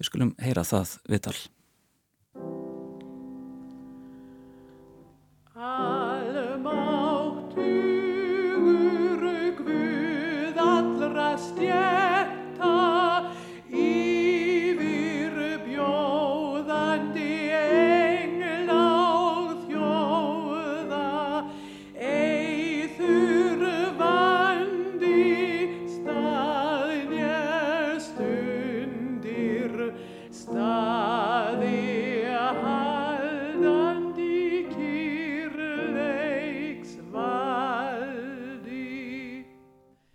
[0.00, 1.36] Við skulum heyra það viðtal.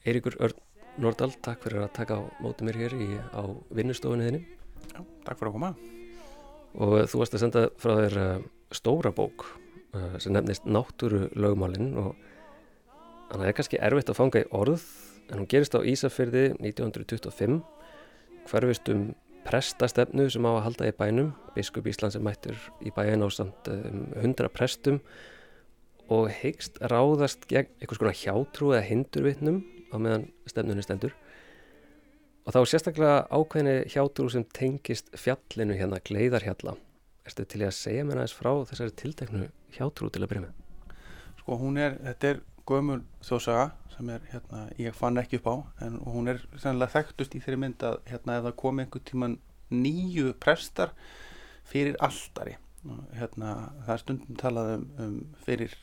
[0.08, 0.56] Eiríkur Örn
[1.04, 3.44] Nordal, takk fyrir að taka á mótið mér hér í, á
[3.76, 4.40] vinnustofunni þinni.
[4.94, 5.72] Já, takk fyrir að koma.
[6.80, 9.46] Og þú varst að senda frá þér uh, stóra bók
[9.92, 12.16] uh, sem nefnist Náttúru lögmálinn og
[13.34, 14.88] það er kannski erfitt að fanga í orð
[15.28, 17.60] en hún gerist á Ísafyrði 1925
[18.48, 19.10] hverfist um
[19.48, 23.68] prestastefnu sem á að halda í bænum biskup Ísland sem mættur í bæin á samt
[23.72, 25.02] um, 100 prestum
[26.08, 31.16] og heikst ráðast gegn einhvers konar hjátrú eða hindurvittnum á meðan stefnunni stendur.
[32.48, 36.78] Og þá sérstaklega ákveðinni hjátrú sem tengist fjallinu hérna gleiðarhjalla.
[37.28, 40.94] Erstu til að segja mér aðeins frá þessari tilteknu hjátrú til að byrja með?
[41.42, 45.56] Sko hún er, þetta er gömul þjóðsaga sem er hérna, ég fann ekki upp á
[45.88, 49.38] en hún er sannlega þekktust í þeirri mynd að hérna það komi einhver tíman
[49.74, 50.94] nýju prestar
[51.68, 52.58] fyrir alltari
[53.18, 55.74] hérna, það er stundum talað um, um fyrir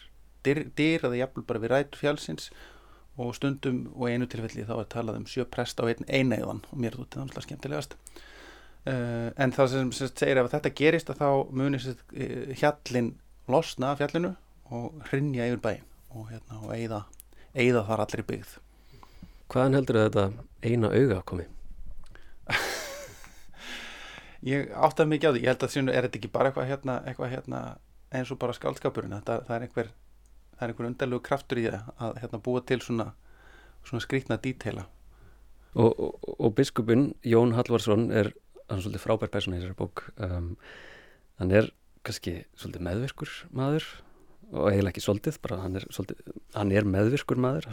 [0.47, 2.51] dyr, dyr eða jafnvel bara við rætu fjálsins
[3.21, 6.79] og stundum og einu tilfelli þá er talað um sjö prest á einn einæðan og
[6.79, 7.97] mér er þetta náttúrulega skemmtilegast.
[8.85, 13.15] Uh, en það sem, sem segir ef þetta gerist að þá munir uh, hjallin
[13.49, 14.35] losna af fjallinu
[14.75, 17.01] og hrinja yfir bæin og, hérna, og eigða,
[17.55, 18.53] eigða þar allir byggð.
[19.53, 20.27] Hvaðan heldur þetta
[20.65, 21.47] eina auga komi?
[24.53, 27.01] ég áttaði mikið á því, ég held að þessu er þetta ekki bara eitthvað hérna,
[27.09, 27.61] eitthvað hérna
[28.15, 29.93] eins og bara skaldskapurinn, það, það er einhver
[30.65, 33.11] það er einhver undarlegu kraftur í það að hérna, búa til svona,
[33.85, 34.89] svona skrítna dítela
[35.75, 38.31] Og, og, og biskupin Jón Hallvarsson er
[38.69, 40.05] hann er svolítið frábær persóna í þessari bók.
[40.23, 40.53] Um,
[41.41, 41.67] hann er
[42.07, 43.89] kannski svolítið meðvirkur maður
[44.55, 47.69] og eiginlega ekki svolítið, bara hann er, svolítið, hann er meðvirkur maður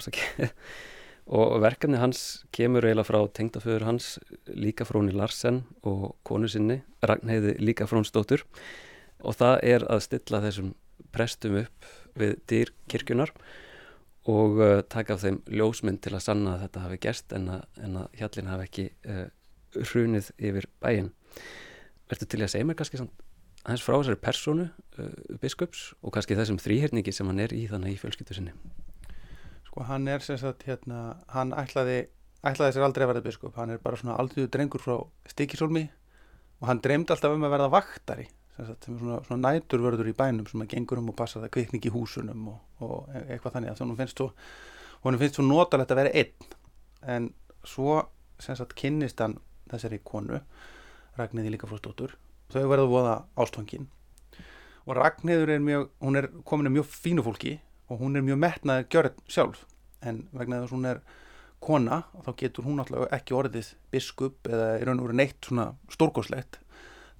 [1.37, 2.23] og verkefni hans
[2.55, 4.15] kemur eiginlega frá tengdaföður hans
[4.49, 8.47] líka fróni Larsen og konu sinni Ragnheiði líka frónsdóttur.
[9.21, 10.73] Og það er að stilla þessum
[11.13, 13.33] prestum upp við dýr kirkjunar
[14.29, 17.65] og uh, taka af þeim ljósmynd til að sanna að þetta hafi gerst en að,
[17.81, 19.25] en að hjallin hafi ekki uh,
[19.91, 21.11] hrunið yfir bæin.
[22.11, 26.59] Verður til að segja mér kannski aðeins frá þessari personu uh, biskups og kannski þessum
[26.61, 28.53] þrýhyrningi sem hann er í þannig í fjölskyttu sinni?
[29.69, 32.03] Sko hann er sem sagt hérna, hann ætlaði,
[32.43, 34.97] ætlaði sér aldrei að verða biskup, hann er bara svona aldrei drengur frá
[35.31, 35.87] stikisólmi
[36.61, 40.47] og hann dreymdi alltaf um að verða vaktari sem er svona, svona næturvörður í bænum
[40.49, 43.81] sem að gengur um og passa það kvikning í húsunum og, og eitthvað þannig að
[43.81, 44.29] þannig finnst svo
[45.03, 46.51] hún finnst svo notalegt að vera einn.
[47.01, 47.31] En
[47.65, 48.01] svo
[48.41, 49.39] sagt kynnist hann
[49.71, 50.41] þessari konu
[51.17, 52.15] Ragnhiði líka frá stóttur
[52.51, 53.87] þau verða voða ástfangin.
[54.87, 57.57] Og Ragnhiður er mjög hún er komin að mjög fínu fólki
[57.91, 59.65] og hún er mjög metnaði gjörð sjálf.
[60.01, 61.01] En vegna þess að hún er
[61.61, 65.45] kona og þá getur hún alltaf ekki orðið biskup eða er raun og verið neitt
[65.45, 66.57] svona stórgóðslegt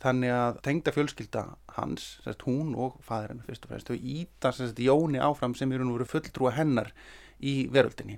[0.02, 1.44] þannig að tengda fjölskylda
[1.78, 5.86] hans, sérst, hún og fæðirinn fyrst og fremst, þau íta sérst, Jóni áfram sem eru
[5.86, 6.90] nú verið fulltrúa hennar
[7.38, 8.18] í veröldinni.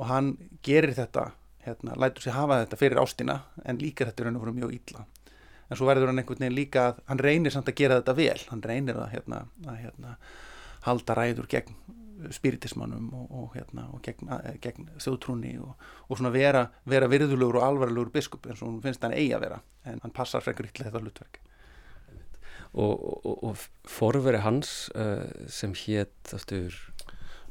[0.00, 1.30] Og hann gerir þetta
[1.66, 4.78] hérna, lætur sér hafa þetta fyrir ástina en líka þetta er hann að vera mjög
[4.78, 5.04] ítla
[5.72, 8.40] en svo verður hann einhvern veginn líka að hann reynir samt að gera þetta vel,
[8.50, 10.16] hann reynir að, hérna, að hérna,
[10.84, 11.76] halda ræður gegn
[12.30, 14.30] spiritismannum og, og, hérna, og gegn,
[14.62, 19.02] gegn þjóðtrúni og, og svona vera, vera virðulegur og alvarlegur biskup eins og hún finnst
[19.04, 21.40] hann eigi að vera en hann passar frekar ítla þetta hlutverk.
[22.72, 26.76] Og forveri hans uh, sem hétt aftur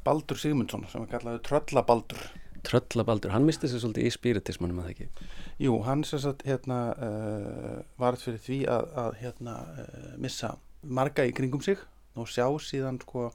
[0.06, 2.24] Baldur Sigmundsson sem er kallaði Tröllabaldur.
[2.66, 5.30] Tröllabaldur, hann misti sér svolítið í spiritismannum að það ekki?
[5.62, 11.26] Jú, hann sem sagt hérna uh, varð fyrir því að, að hérna uh, missa marga
[11.26, 11.82] í kringum sig
[12.18, 13.30] og sjá síðan sko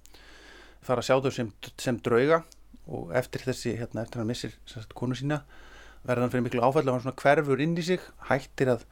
[0.87, 1.51] fara að sjá þau sem,
[1.83, 2.43] sem drauga
[2.87, 5.43] og eftir þessi, hérna, eftir hann missir sagt, konu sína,
[6.07, 8.87] verðan fyrir miklu áfæll og hann svona hverfur inn í sig, hættir að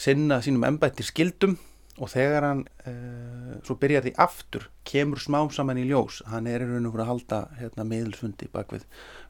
[0.00, 1.56] sinna sínum embættir skildum
[2.00, 6.64] og þegar hann uh, svo byrjar því aftur, kemur smám saman í ljós, hann er
[6.64, 8.86] í raun og fyrir að halda hérna, meðilsfundi bak við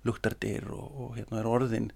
[0.06, 1.90] luktardir og, og hérna er orðin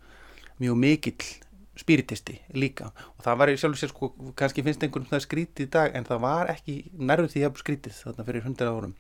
[0.63, 1.31] mjög mikill
[1.77, 2.89] spiritisti líka.
[3.19, 5.97] Og það var í sjálf og sér sko, kannski finnst einhvern það skrítið í dag
[5.97, 8.95] en það var ekki nærðu því að skrítið þarna fyrir hundra árum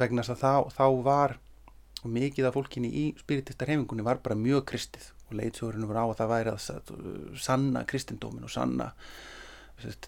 [0.00, 1.36] vegna þess að þá, þá var
[2.04, 6.18] mikið af fólkinni í spiritistar heimingunni var bara mjög kristið og leitsjóðurinn var á að
[6.20, 8.90] það væri að sanna kristindómin og sanna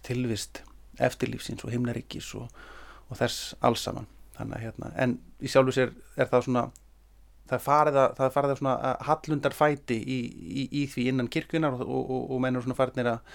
[0.07, 0.63] tilvist
[1.03, 2.51] eftirlífsins og himnaríkis og,
[3.09, 4.09] og þess alls saman.
[4.37, 6.67] Þannig að hérna, en í sjálfu sér er það svona
[7.49, 10.19] það farið að, það farið að svona hallundar fæti í,
[10.63, 13.35] í, í því innan kirkunar og, og, og mennur svona farinir að,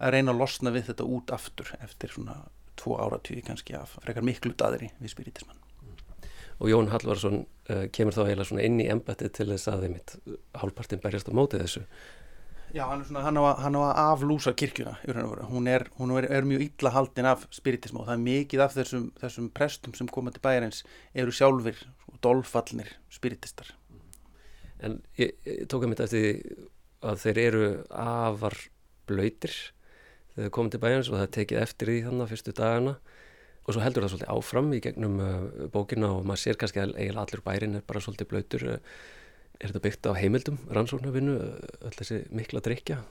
[0.00, 2.38] að reyna að losna við þetta út aftur eftir svona
[2.80, 5.59] tvo áratvíði kannski af frekar miklu daðri við spiritismann
[6.60, 10.00] og Jón Hallvarsson uh, kemur þá eiginlega svona inn í embættið til þess að þeim
[10.60, 11.84] hálfpartin berjast á mótið þessu.
[12.70, 14.92] Já, hann, svona, hann, á hann á að aflúsa kirkjuna
[15.50, 18.76] hún, er, hún er, er mjög illa haldin af spiritism og það er mikið af
[18.76, 20.84] þessum, þessum prestum sem koma til bæjarins
[21.18, 21.80] eru sjálfur
[22.22, 23.72] dolfallnir spiritistar.
[24.78, 26.68] En ég, ég tók að mitt eftir
[27.02, 28.56] að þeir eru afar
[29.10, 29.56] blöytir
[30.36, 32.94] þegar þeir komið til bæjarins og það tekið eftir því þannig að fyrstu dagana
[33.66, 36.94] og svo heldur það svolítið áfram í gegnum uh, bókina og maður sér kannski að
[36.96, 38.78] eiginlega allur bærin er bara svolítið blöytur uh,
[39.60, 43.02] er þetta byggt á heimildum, rannsóknarvinnu uh, öll þessi mikla drikja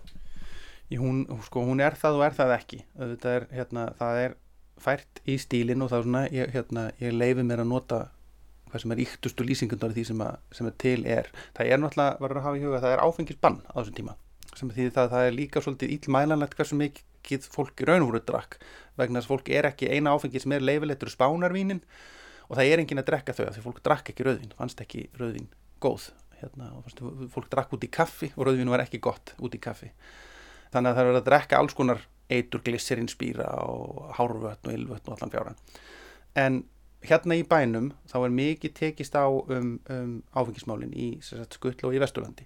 [0.98, 2.80] hún, sko, hún er það og er það ekki.
[2.98, 4.38] Það er, hérna, það er
[4.80, 8.00] fært í stílin og það er svona ég, hérna, ég leifi mér að nota
[8.70, 11.30] hvað sem er yktustu lýsingundar því sem, að, sem að til er.
[11.58, 14.18] Það er náttúrulega, verður að hafa í huga það er áfengisbann á þessum tíma
[14.58, 17.06] sem því það, það er líka svolítið ílmælanlegt hversu mikið
[17.54, 18.60] fólk í raunvúru drakk
[19.00, 21.82] vegna þess að fólk er ekki eina áfengi sem er leifilegtur spánarvínin
[22.48, 25.50] og það er engin að drekka þau því fólk drakk ekki rauðvin, fannst ekki rauðvin
[25.84, 26.72] góð hérna,
[27.34, 29.92] fólk drakk út í kaffi og rauðvin var ekki gott út í kaffi.
[30.74, 35.10] Þannig að það er að drekka alls konar eitur glisserinn spýra og hárvötn og ylvötn
[35.10, 35.58] og allan fjáran
[36.38, 36.62] en
[37.06, 42.02] hérna í bænum þá er mikið tekist á um, um áfengismálin í skull og í
[42.02, 42.46] Vesturlandi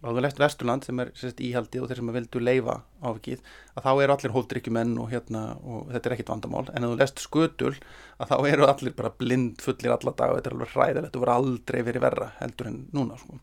[0.00, 3.42] og þú lefst Vesturland sem er sagt, íhaldi og þeir sem vildu leifa áfengið
[3.76, 7.00] að þá eru allir hóldrykkjumenn og, hérna, og þetta er ekkit vandamál en ef þú
[7.02, 7.74] lefst skutul
[8.16, 11.24] að þá eru allir bara blind fullir alla dag og þetta er alveg hræðilegt og
[11.26, 13.36] voru aldrei verið verra heldur en núna sko.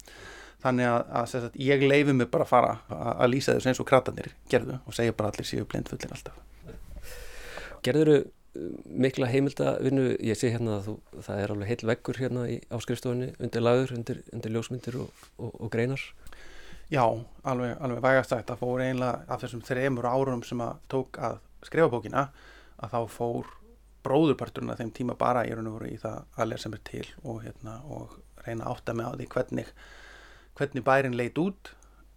[0.65, 3.83] þannig að, að sagt, ég leifi mig bara að fara að, að lýsa þessu eins
[3.83, 6.43] og kratanir gerðu og segja bara allir séu blind fullir alltaf
[7.85, 8.17] Gerður þú
[8.85, 10.95] mikla heimildavinnu, ég sé hérna að þú,
[11.27, 15.51] það er alveg heil veggur hérna í áskrifstofunni undir lagur, undir, undir ljósmyndir og, og,
[15.61, 16.03] og greinar.
[16.91, 17.03] Já,
[17.43, 21.91] alveg, alveg vægast að fór einlega af þessum þreymur árum sem að tók að skrifa
[21.91, 22.29] bókina
[22.77, 23.49] að þá fór
[24.07, 27.05] bróðurparturinn að þeim tíma bara í raun og voru í það að lesa mér til
[27.23, 28.15] og, hérna, og
[28.45, 29.71] reyna átta með á því hvernig,
[30.57, 31.73] hvernig bærin leit út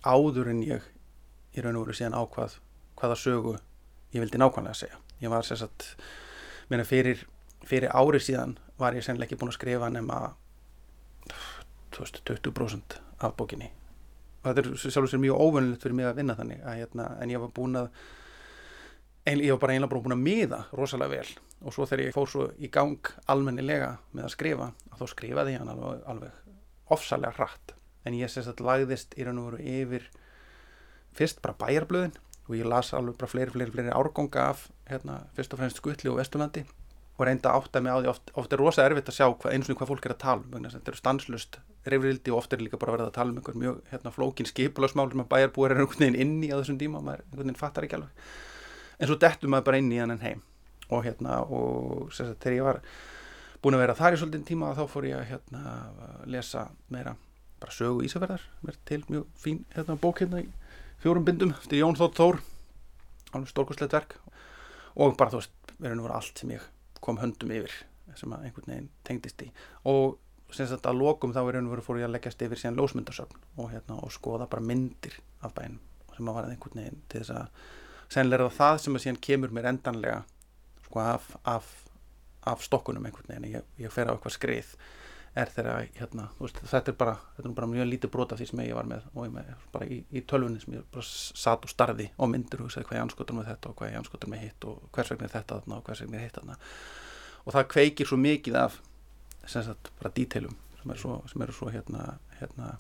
[0.06, 0.86] áður en ég
[1.56, 2.60] í raun og voru síðan ákvað
[3.00, 3.56] hvaða sögu
[4.14, 5.00] ég vildi nákvæmlega segja.
[5.20, 5.96] Ég var sérsagt
[6.70, 7.24] Meina fyrir,
[7.66, 10.20] fyrir árið síðan var ég sennilega ekki búin að skrifa nema
[11.96, 13.72] 20% af bókinni.
[14.40, 17.32] Og þetta er sjálfur sér mjög óvönulegt fyrir mig að vinna þannig að, hérna, en
[17.34, 17.90] ég var búin að
[19.26, 21.34] ein, ég var bara einlega búin að miða rosalega vel.
[21.60, 25.64] Og svo þegar ég fór svo í gang almennilega með að skrifa þá skrifaði ég
[25.64, 27.74] hann alveg, alveg ofsalega hratt.
[28.06, 30.08] En ég sést að lagðist í raun og veru yfir
[31.18, 32.16] fyrst bara bæjarblöðin
[32.50, 36.10] og ég las alveg bara fleiri, fleiri, fleiri árgónga af hérna, fyrst og fremst Skutli
[36.10, 36.64] og Vesturlandi.
[37.20, 39.52] Og reynda átt að mig á því oft, oft er rosa erfitt að sjá hva,
[39.52, 42.62] eins og hvað fólk er að tala um þetta eru stanslust reyfrildi og oft er
[42.64, 45.74] líka bara að verða að tala um einhver mjög hérna, flókin skipulagsmál sem að bæjarbúar
[45.74, 48.26] er einhvern veginn inni á þessum díma og maður einhvern veginn fattar ekki alveg.
[48.98, 50.42] En svo dettum maður bara inn í hann en heim.
[50.90, 52.80] Og hérna og sagt, þegar ég var
[53.60, 55.74] búin að vera þar í svolítinn tíma þá fór ég að hérna,
[56.24, 57.14] lesa meira
[57.60, 60.48] bara sögu Ísafjörðar mér til mjög fín hérna, bók hérna í
[61.00, 62.40] fjórum bindum eftir Jón Þótt Þór.
[63.30, 64.16] Alveg stórkustlegt verk.
[65.00, 66.66] Og bara þú veist, verður nú verið allt sem ég
[67.00, 67.74] kom höndum yfir
[68.18, 69.48] sem að einhvern veginn tengdist í
[69.88, 70.18] og
[70.54, 73.44] sem sagt að lokum þá verður nú verið fór ég að leggjast yfir síðan lósmyndasögn
[73.62, 75.14] og hérna og skoða bara myndir
[75.46, 75.78] af bænum
[76.16, 77.68] sem að var einhvern veginn til þess að
[78.10, 80.18] sennilega það sem að síðan kemur mér endanlega
[80.88, 81.68] sko af, af,
[82.50, 83.60] af stokkunum einhvern veginn.
[83.60, 84.74] Ég, ég fer á eitthvað skrið
[85.38, 88.62] er þegar hérna, veist, þetta er bara, þetta er bara mjög lítið brota því sem
[88.64, 91.70] ég var með og ég með bara í, í tölvunni sem ég bara satt og
[91.70, 94.42] starði og myndir og hugsaði hvað ég anskotur með þetta og hvað ég anskotur með
[94.42, 96.58] hitt og hvers vegna er þetta þarna og hvers vegna er hitt þarna.
[97.44, 98.80] Og það kveikir svo mikið af
[99.46, 102.72] sem sagt bara dítelum sem eru svo, sem eru svo hérna, hérna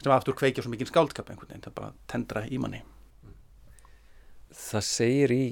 [0.00, 2.82] sem aftur kveikir svo mikið skáldskap einhvern veginn, það bara tendra í manni.
[4.50, 5.44] Það segir í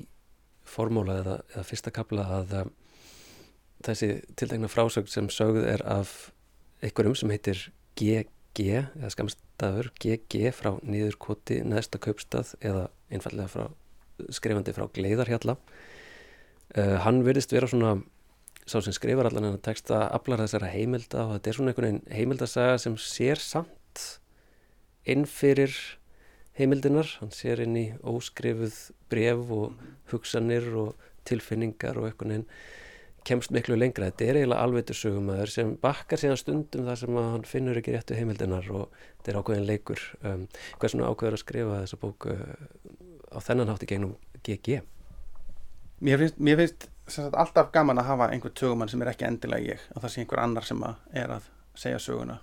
[0.68, 2.54] formóla eða, eða fyrsta kapla að
[3.86, 6.30] þessi tildegna frásögn sem sögð er af
[6.82, 7.64] einhverjum sem heitir
[7.98, 13.66] GG eða skamstafur GG frá nýðurkoti neðsta kaupstað eða einfallega frá
[14.34, 15.56] skrifandi frá Gleiðarhjalla.
[16.76, 17.96] Uh, hann verðist vera svona
[18.68, 21.88] sá sem skrifar allan en að texta aflar þessara heimilda og þetta er svona einhvern
[21.88, 24.02] veginn heimildasaga sem sér samt
[25.08, 25.72] inn fyrir
[26.58, 28.76] heimildinar, hann sér inn í óskrifuð
[29.08, 29.78] bref og
[30.12, 32.50] hugsanir og tilfinningar og einhvern veginn
[33.28, 34.10] kemst miklu lengra.
[34.10, 38.16] Þetta er eiginlega alveitur sögumæður sem bakkar síðan stundum þar sem hann finnur ekki réttu
[38.18, 38.86] heimildinar og
[39.18, 40.04] þetta er ákveðin leikur.
[40.22, 42.44] Um, hvað er svona ákveður að skrifa þessa bók uh,
[43.32, 44.14] á þennan hátt í gegnum
[44.46, 44.80] GG?
[46.04, 49.74] Mér finnst, mér finnst sagt, alltaf gaman að hafa einhver sögumann sem er ekki endilega
[49.74, 51.48] ég og það sé einhver annar sem að er að
[51.78, 52.38] segja söguna.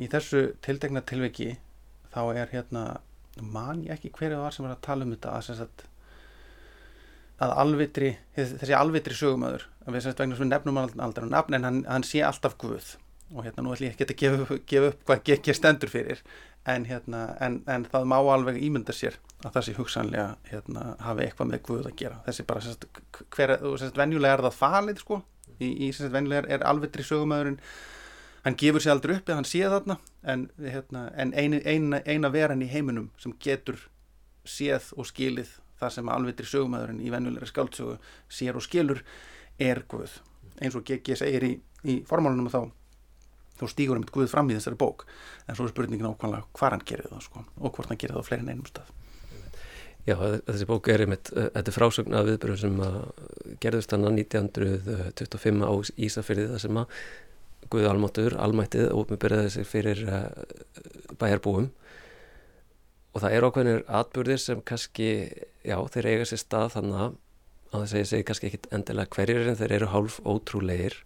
[0.00, 1.54] Í þessu tiltegna tilviki
[2.14, 2.84] þá er hérna,
[3.40, 5.84] man ég ekki hverju það var sem var að tala um þetta að sagt,
[7.40, 11.80] að alvitri, þessi alvitri sögumöður við semst vegna svona nefnum aldrei á nafn en hann,
[11.88, 12.96] hann sé alltaf Guð.
[13.30, 16.22] Og hérna nú ætlum ég ekki að gefa, gefa upp hvað ekki stendur fyrir
[16.68, 21.26] en, hérna, en, en það má alveg ímynda sér að það sé hugsanlega hérna, hafi
[21.26, 22.18] eitthvað með Guð að gera.
[22.26, 22.88] Þessi bara semst,
[23.36, 25.20] hver, semst, venjulega er það falið sko.
[25.60, 27.60] Í, í semst venjulega er alvitri sögumöðurinn
[28.44, 29.96] hann gefur sér aldrei upp eða hann sé þarna
[30.32, 33.82] en, hérna, en eina, eina, eina veran í heiminum sem getur
[34.48, 37.96] séð og skilið það sem alvitri sögumæðurinn í vennulegri skáldsögu
[38.28, 39.02] sér og skilur
[39.60, 40.20] er Guð.
[40.60, 41.16] Eins og G.G.
[41.16, 41.52] segir í,
[41.88, 42.62] í formálunum þá,
[43.60, 45.06] þá stýgur um Guð fram í þessari bók.
[45.48, 48.24] En svo er spurningin ákvæmlega hvað hann gerir það sko, og hvort hann gerir það
[48.24, 48.92] á fleirin einum stað.
[50.08, 52.78] Já, þessi bók er einmitt, þetta er frásögn af viðbyrjum sem
[53.60, 55.72] gerðust hann að 1925 á
[56.06, 57.02] Ísafyrði það sem að
[57.70, 60.00] Guð almáttur, almættið og uppmjöbyrjaði sig fyrir
[61.20, 61.68] bæjarbúum
[63.10, 65.10] og það er ákveðinir atbyrðir sem kannski,
[65.66, 67.16] já, þeir eiga sér stað þannig að
[67.70, 70.96] þess að ég segi kannski ekkit endilega hverjir en þeir eru hálf ótrúleir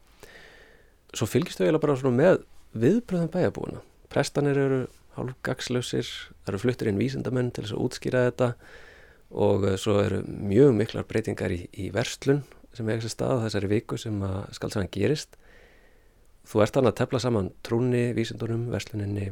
[1.15, 2.45] svo fylgist þau eiginlega bara svona með
[2.75, 3.83] viðbröðum bæjarbúina
[4.15, 4.85] prestanir eru
[5.17, 6.07] hálf gagslausir
[6.45, 8.51] það eru fluttir inn vísindamenn til þess að útskýra þetta.
[9.35, 12.45] Og uh, svo eru mjög miklar breytingar í, í verslun
[12.75, 15.39] sem er þessi stað þessari viku sem að skaldsagan gerist.
[16.45, 19.31] Þú ert þannig að tefla saman trúni, vísindunum, versluninni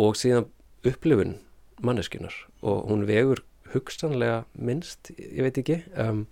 [0.00, 0.48] og síðan
[0.88, 1.36] upplifun
[1.82, 6.26] manneskunar og hún vegur hugsanlega minnst, ég veit ekki um,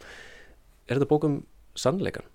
[0.86, 1.40] er þetta bókum
[1.78, 2.26] sannleikan?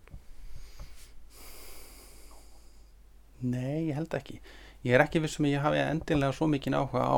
[3.45, 4.39] Nei, ég held ekki.
[4.85, 7.17] Ég er ekki vissum að ég hafi endilega svo mikið áhuga á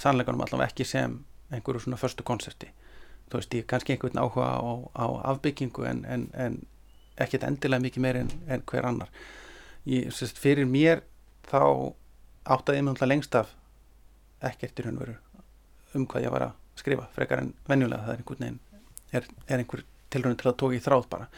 [0.00, 1.18] sannleikanum allavega ekki sem
[1.52, 2.70] einhverju svona förstu konserti.
[3.30, 6.58] Þú veist, ég er kannski einhvern áhuga á, á afbyggingu en, en, en
[7.20, 9.12] ekkert endilega mikið meir en, en hver annar.
[9.86, 11.04] Ég, sérst, fyrir mér
[11.50, 11.94] þá
[12.50, 13.52] áttaði ég mjög lengst af
[14.48, 15.16] ekkert í raun veru
[15.94, 18.60] um hvað ég var að skrifa frekar en venjulega það er einhvern veginn
[19.12, 21.28] er, er einhver tilröndin til að tóka í þráð bara.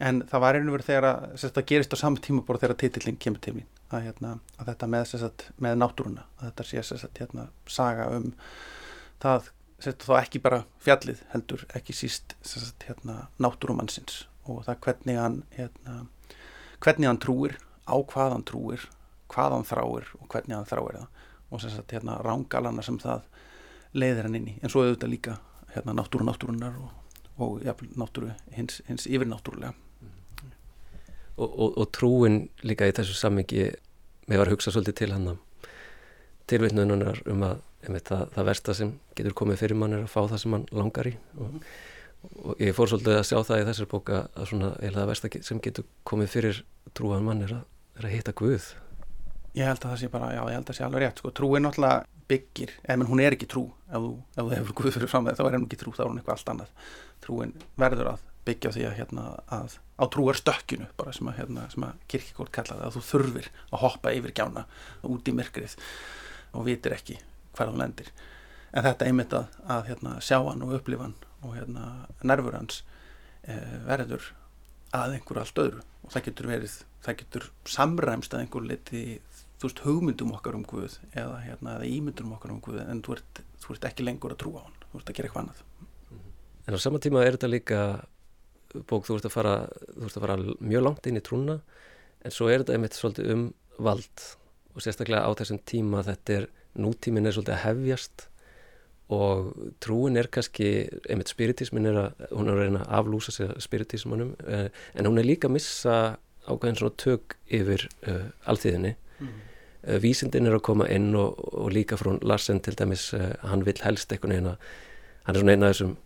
[0.00, 3.18] En það var einhvern veru þegar að þetta gerist á saman tíma bara þegar titillin
[3.20, 7.20] kemur til mín að, hérna, að þetta með, sagt, með náttúruna að þetta sé sagt,
[7.20, 8.30] hérna, saga um
[9.22, 12.36] það sagt, þá ekki bara fjallið heldur ekki síst
[12.86, 15.98] hérna, náttúrumannsins og það hvernig hann hérna,
[16.80, 18.86] hvernig hann trúir á hvað hann trúir
[19.30, 21.19] hvað hann þráir og hvernig hann þráir það
[21.50, 23.26] og sem sagt hérna rángalana sem það
[23.94, 24.56] leiðir hann inn í.
[24.62, 25.36] En svo auðvitað líka
[25.74, 26.90] hérna náttúru náttúrunar og,
[27.42, 29.74] og ja, náttúru hins, hins yfirnáttúrulega.
[31.40, 33.70] Og, og, og trúin líka í þessu sammingi
[34.28, 35.30] með var að hugsa svolítið til hann
[36.50, 40.42] tilvittnunar um að það, það versta sem getur komið fyrir mann er að fá það
[40.42, 41.14] sem mann langar í.
[41.40, 41.64] Og,
[42.44, 45.32] og ég fór svolítið að sjá það í þessar bóka að svona, eða það versta
[45.48, 46.62] sem getur komið fyrir
[46.98, 47.66] trúan mann er að,
[47.98, 48.72] er að hitta Guð
[49.58, 51.32] Ég held að það sé bara, já ég held að það sé alveg rétt sko,
[51.34, 53.64] trú er náttúrulega byggir, en hún er ekki trú.
[53.90, 56.02] Ef þú, ef þú hefur Guð fyrir fram með þá er henn ekki trú, þá
[56.04, 56.74] er hún eitthvað allt annað.
[57.24, 61.66] Trúin verður að byggja því að, hérna, að á trúar stökkinu bara sem að, hérna,
[61.68, 64.64] að kirkikórt kallaði að þú þurfir að hoppa yfir gjána
[65.10, 65.76] út í myrkrið
[66.56, 67.18] og vitir ekki
[67.58, 68.12] hver hún lendir.
[68.70, 71.88] En þetta einmitt að, að hérna, sjá hann og upplifa hann og hérna,
[72.22, 72.82] nervur hans
[73.42, 74.30] eh, verður
[74.96, 75.84] að einhver allt öðru.
[76.06, 79.04] Og það getur verið, það getur samræmst að einhver liti
[79.60, 83.18] þú veist, hugmyndum okkar um Guð eða, hérna, eða ímyndum okkar um Guð en þú
[83.18, 85.60] ert, þú ert ekki lengur að trúa á hann þú ert að gera eitthvað annað.
[86.66, 87.80] En á sama tíma er þetta líka
[88.86, 89.54] bók, þú ert að fara,
[89.98, 91.60] ert að fara mjög langt inn í trúna
[92.24, 93.44] en svo er þetta einmitt svolítið um
[93.80, 94.26] vald
[94.74, 96.48] og sérstaklega á þessum tíma þetta er,
[96.78, 98.26] nútímin er svolítið að hefjast
[99.10, 99.50] og
[99.82, 104.36] trúin er kannski, einmitt spiritismin er að, hún er að reyna að aflúsa sig spiritismanum,
[104.46, 105.96] eh, en hún er líka að missa
[106.46, 109.32] ákveðin svona tök yfir uh, alltíðinni mm.
[109.86, 113.66] Uh, vísindin er að koma inn og, og líka frá Larsen til dæmis uh, hann
[113.66, 114.70] vil helst einhvern veginn að
[115.26, 115.96] hann er svona eina af þessum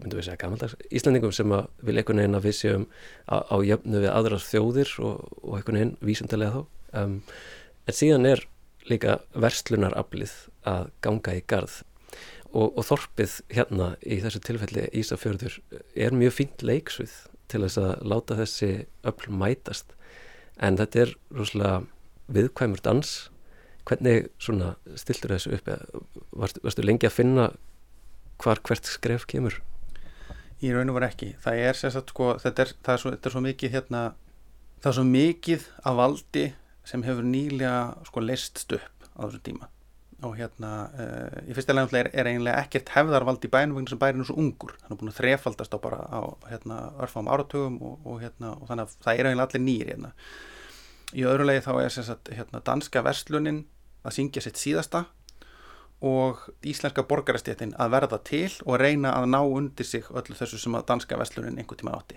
[0.00, 2.86] myndum við segja gammaldags Íslandingum sem að vil einhvern veginn að við séum
[3.28, 6.62] á, á jöfnu við aðrar þjóðir og, og einhvern veginn vísindilega þá.
[7.00, 7.20] Um,
[7.86, 8.44] en síðan er
[8.88, 10.32] líka verslunaraflið
[10.68, 11.82] að ganga í garð
[12.50, 15.60] og, og þorpið hérna í þessu tilfelli Ísafjörður
[15.94, 17.14] er mjög fínt leiksvið
[17.50, 18.70] til þess að láta þessi
[19.06, 19.94] öll mætast.
[20.60, 21.80] En þetta er rosalega
[22.34, 23.30] viðkvæmur dans.
[23.88, 25.70] Hvernig svona stiltur þessu upp?
[26.36, 27.48] Varstu, varstu lengi að finna
[28.40, 29.58] hvar hvert skref kemur?
[30.60, 31.32] Í raun og var ekki.
[31.40, 34.02] Það er sérstaklega sko, þetta svo, þetta er svo mikið hérna,
[34.82, 36.46] það er svo mikið af valdi
[36.88, 39.70] sem hefur nýlega sko leist upp á þessu tíma.
[40.20, 44.00] Og hérna uh, í fyrsta leginn er, er eiginlega ekkert hefðarvald í bænum vegna sem
[44.02, 44.74] bærin er svo ungur.
[44.84, 46.20] Hann er búin að þrefaldast á bara á
[46.50, 50.12] hérna, örfam áratugum og, og, hérna, og þannig að það er eiginlega allir nýr hérna
[51.16, 53.64] í öðru legi þá er sagt, hérna, danska verslunin
[54.06, 55.04] að syngja sitt síðasta
[56.06, 60.78] og íslenska borgarastéttin að verða til og reyna að ná undir sig öllu þessu sem
[60.78, 62.16] að danska verslunin einhvern tíma átti.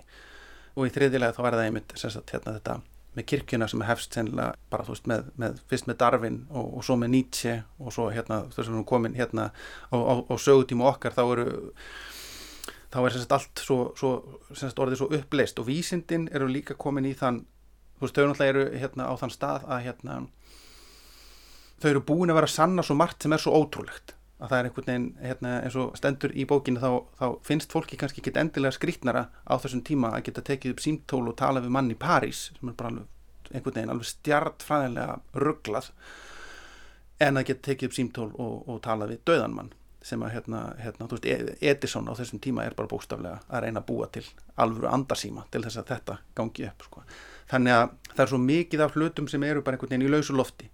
[0.74, 2.80] Og í þriðilega þá verða einmitt sagt, hérna, þetta
[3.14, 6.86] með kirkjuna sem hefst sennilega bara þú veist með, með fyrst með Darwin og, og
[6.86, 10.34] svo með Nietzsche og svo hérna þess að við erum komin hérna á, á, á
[10.40, 11.46] sögutíma okkar þá eru
[12.94, 14.10] þá er semst allt svo, svo
[14.54, 17.44] semst orðið svo uppleist og vísindin eru líka komin í þann
[17.98, 20.18] þú veist þau náttúrulega eru hérna á þann stað að hérna
[21.82, 24.58] þau eru búin að vera að sanna svo margt sem er svo ótrúlegt að það
[24.58, 26.90] er einhvern veginn hérna, eins og stendur í bókinu þá,
[27.20, 31.22] þá finnst fólki kannski ekki endilega skrítnara á þessum tíma að geta tekið upp símtól
[31.30, 33.06] og tala við mann í París sem er bara alveg,
[33.52, 35.90] einhvern veginn alveg stjartfræðilega rugglað
[37.24, 39.72] en að geta tekið upp símtól og, og tala við döðanmann
[40.04, 43.64] sem að hérna, hérna, þú veist, e- Edison á þessum tíma er bara bókstaflega að
[43.64, 44.24] reyna að búa til
[44.60, 47.04] alvöru andarsíma til þess að þetta gangi upp sko.
[47.50, 50.36] Þannig að það er svo mikið af hlutum sem eru bara einhvern veginn í lausu
[50.36, 50.70] lofti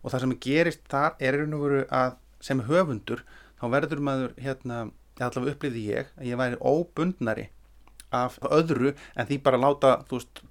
[0.00, 3.24] og það sem gerist þar er einhvern veginn að sem höfundur
[3.60, 4.84] þá verður maður hérna,
[5.20, 7.50] allavega upplýði ég að ég væri óbundnari
[8.10, 10.42] af öðru en því bara láta þú veist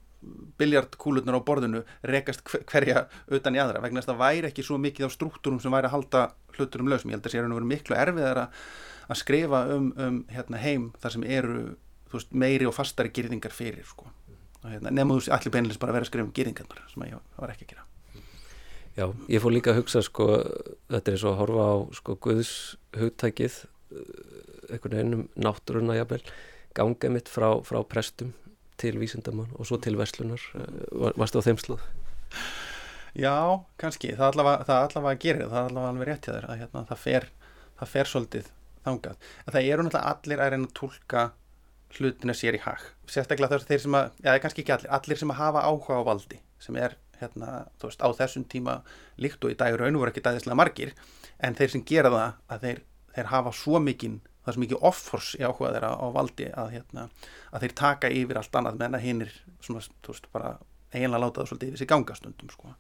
[0.60, 4.78] biljardkúlurnar á borðinu rekast hverja utan í aðra vegna þess að það væri ekki svo
[4.82, 6.24] mikið á struktúrum sem væri að halda
[6.58, 7.12] hluturum lausum.
[7.12, 10.90] Ég held að það sé að vera miklu erfiðar að skrifa um, um hérna, heim
[11.00, 11.60] þar sem eru
[12.12, 14.10] veist, meiri og fastari gyrðingar fyrir sko.
[14.66, 17.54] Hérna, nefnum þú allir beinleins bara að vera að skrifa um gyrðingarnar sem ég var
[17.54, 17.86] ekki að gera.
[18.98, 20.28] Já, ég fór líka að hugsa sko,
[20.92, 22.54] þetta er svo að horfa á sko Guðs
[23.00, 23.60] hugtækið
[24.70, 26.22] einhvern veginn um náttúruna jafnvel,
[26.78, 28.34] ganga mitt frá, frá prestum
[28.80, 30.42] til vísindamann og svo til verslunar
[30.92, 31.82] Var, varstu á þeimsluð?
[33.18, 33.36] Já,
[33.82, 37.02] kannski, það allavega, það allavega gerir það, allavega alveg rétt hjá þér að hérna, það,
[37.04, 37.28] fer,
[37.80, 38.52] það fer svolítið
[38.86, 41.24] þangað en það eru náttúrulega allir að reyna að tólka
[41.98, 45.22] hlutina sér í hag sérstaklega þess að þeir sem að, já kannski ekki allir allir
[45.22, 48.80] sem að hafa áhuga á valdi sem er hérna, þú veist, á þessum tíma
[49.20, 50.94] líkt og í dag raun og voru ekki dæðislega margir
[51.44, 52.82] en þeir sem gera það að þeir,
[53.16, 56.72] þeir hafa svo mikinn það er svo mikið offors í áhuga þeirra á valdi að,
[56.78, 57.08] hérna,
[57.52, 60.54] að þeir taka yfir allt annað menna hinnir svona, þú veist, bara
[60.94, 62.74] eiginlega láta það svolítið yfir sig gangastundum sko.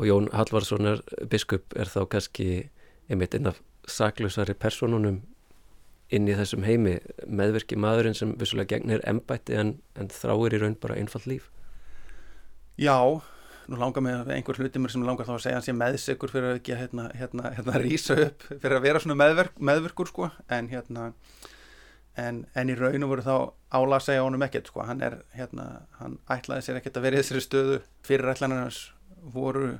[0.00, 2.46] Og Jón Hallvarsson er biskup er þá kannski
[3.10, 3.58] einmitt inn af
[3.90, 5.20] saklusari personunum
[6.14, 10.78] inn í þessum heimi meðverki maðurinn sem vissulega gegnir embætti en, en þráir í raun
[10.80, 11.50] bara einfall líf?
[12.80, 12.98] Já,
[13.70, 16.50] nú langar mig einhver hluti mér sem langar þá að segja hans ég meðsegur fyrir
[16.50, 20.30] að ekki hérna, hérna, hérna rýsa upp fyrir að vera svona meðverk, meðverkur sko.
[20.50, 21.10] En hérna
[22.18, 23.34] en, en í raun og voru þá
[23.76, 25.68] ála að segja honum ekkert sko, hann er hérna
[26.00, 27.78] hann ætlaði sér ekkert að vera í þessari stöðu.
[28.06, 28.80] Fyrir ætlanarnas
[29.36, 29.76] voru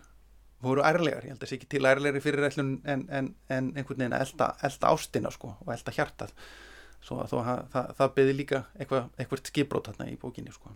[0.64, 3.70] voru ærlegar, ég held að það sé ekki til ærlegri fyrir ætlun en, en, en
[3.74, 6.34] einhvern veginn að elda, elda ástina sko og elda hjartað.
[7.00, 10.74] Svo að það, það, það beði líka eitthvað, eitthvað skiprót hérna í bókinni sko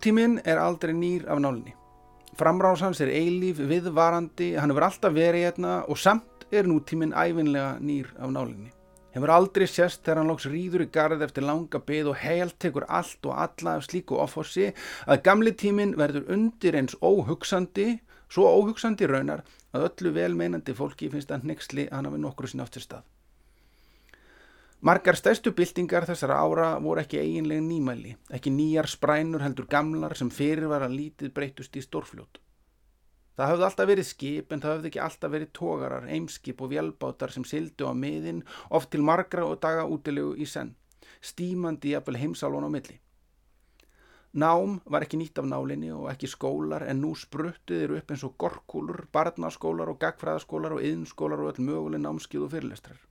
[0.00, 1.74] Nútíminn er aldrei nýr af nálinni.
[2.32, 7.74] Framrás hans er eilíf, viðvarandi, hann hefur alltaf verið hérna og samt er nútíminn æfinlega
[7.84, 8.70] nýr af nálinni.
[9.12, 12.88] Hefur aldrei sérst þegar hann lóks rýður í garð eftir langa byð og heilt tekur
[12.88, 14.70] allt og alla af slíku ofossi
[15.04, 17.98] að gamli tíminn verður undir eins óhugsandi,
[18.32, 19.44] svo óhugsandi raunar
[19.76, 23.04] að öllu velmeinandi fólki finnst að nexli hann hafi nokkru sín aftur stað.
[24.80, 30.30] Margar stæstu byltingar þessara ára voru ekki eiginlega nýmæli, ekki nýjar sprænur heldur gamlar sem
[30.32, 32.40] fyrir var að lítið breytust í stórfljót.
[33.36, 37.34] Það hafði alltaf verið skip en það hafði ekki alltaf verið tógarar, eimskip og vjálbátar
[37.36, 40.72] sem sildu á miðin, oft til margra og daga útilegu í senn,
[41.20, 42.96] stímandi jafnvel heimsálun á milli.
[44.32, 48.38] Nám var ekki nýtt af nálinni og ekki skólar en nú spruttuðir upp eins og
[48.40, 53.09] gorkúlur, barnaskólar og gagfræðaskólar og yðnskólar og öll möguleg námskið og fyrirlestrar.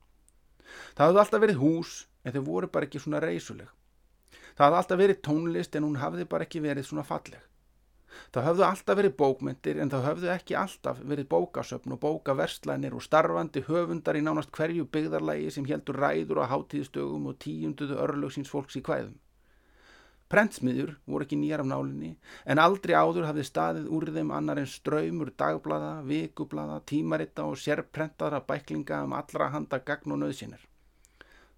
[0.96, 1.92] Það hafði alltaf verið hús
[2.24, 3.70] en þau voru bara ekki svona reysuleg.
[4.56, 7.46] Það hafði alltaf verið tónlist en hún hafði bara ekki verið svona falleg.
[8.34, 13.04] Það hafði alltaf verið bókmyndir en það hafði ekki alltaf verið bókasöfn og bókaverslænir og
[13.06, 18.78] starfandi höfundar í nánast hverju byggðarlægi sem heldur ræður á hátíðstögum og tíunduðu örlöksins fólks
[18.80, 19.16] í kvæðum.
[20.30, 22.10] Prentsmiður voru ekki nýjar af nálinni
[22.52, 28.38] en aldrei áður hafði staðið úr þeim annar en ströymur dagblada, vikublada, tímaritta og sérprentaðra
[28.46, 30.62] bæklinga um allra handa gagn og nöðsynir.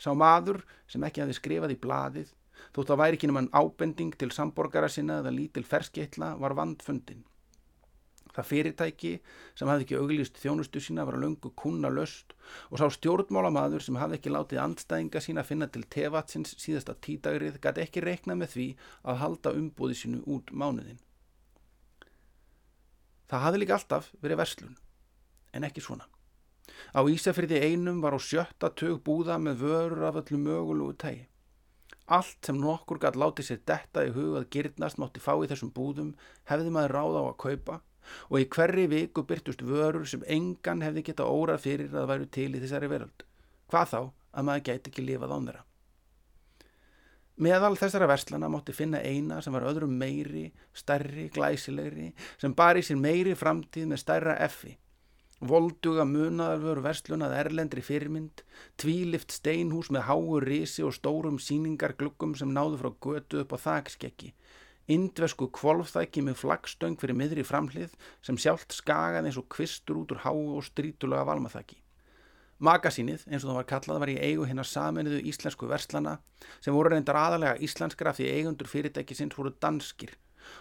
[0.01, 2.33] Sá maður sem ekki hafði skrifað í bladið
[2.73, 7.25] þótt að væri ekki hann ábending til samborgara sinna eða lítil ferskeitla var vandfundin.
[8.33, 9.13] Það fyrirtæki
[9.59, 12.33] sem hafði ekki auglýst þjónustu sína var að löngu kuna löst
[12.71, 17.85] og sá stjórnmálamadur sem hafði ekki látið andstæðinga sína finna til tevatsins síðasta tídagrið gæti
[17.85, 18.69] ekki reikna með því
[19.05, 21.03] að halda umbúði sínu út mánuðin.
[23.29, 24.75] Það hafði líka alltaf verið verslun,
[25.53, 26.09] en ekki svona.
[26.97, 31.23] Á Ísafriði einum var á sjötta tög búða með vörur af öllu mögulegu tægi.
[32.13, 35.71] Allt sem nokkur gæti látið sér detta í hug að gyrnast mátti fá í þessum
[35.73, 36.13] búðum
[36.51, 37.79] hefði maður ráð á að kaupa
[38.29, 42.51] og í hverri viku byrtust vörur sem engan hefði geta órað fyrir að væru til
[42.53, 43.27] í þessari veröld.
[43.73, 44.01] Hvað þá
[44.33, 45.65] að maður gæti ekki lifað án þeirra.
[47.43, 52.85] Meðal þessara verslana mátti finna eina sem var öðrum meiri, stærri, glæsilegri, sem bar í
[52.85, 54.77] sér meiri framtíð með stærra effi.
[55.43, 58.45] Volduga munaðalvöru verslunað erlendri fyrirmynd,
[58.79, 63.59] tvílift steinhús með háur risi og stórum síningar gluggum sem náðu frá götu upp á
[63.65, 64.31] þakskekki,
[64.91, 70.23] indvesku kvolfþæki með flagstöng fyrir miðri framhlið sem sjálft skagaði eins og kvistur út úr
[70.25, 71.79] háu og strítulega valmaþæki.
[72.63, 76.19] Magasínið, eins og það var kallað, var í eigu hennar saminuðu íslensku verslana
[76.63, 80.15] sem voru reyndar aðalega íslenskra því eigundur fyrirtæki sinns voru danskir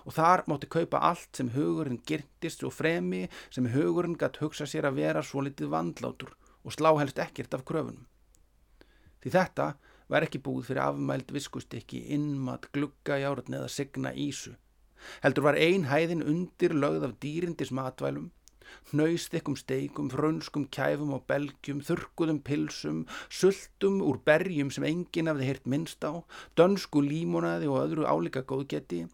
[0.06, 4.90] og þar mátti kaupa allt sem hugurinn girtist og fremi sem hugurinn gætt hugsa sér
[4.90, 8.06] að vera svo litið vandlátur og slá helst ekkert af kröfunum.
[9.22, 9.68] Því þetta
[10.12, 14.58] var ekki búið fyrir afmæld viskustykki, innmat, glugga, járn eða signa ísu.
[15.24, 18.30] Heldur var ein hæðin undir lögð af dýrindis matvælum,
[18.92, 23.00] hnaustikkum steikum, frönskum kæfum og belgjum, þurkuðum pilsum,
[23.30, 26.22] sultum úr berjum sem enginn hafði hirt minnst á,
[26.60, 29.06] dönsku límonaði og öðru álika góðgeti,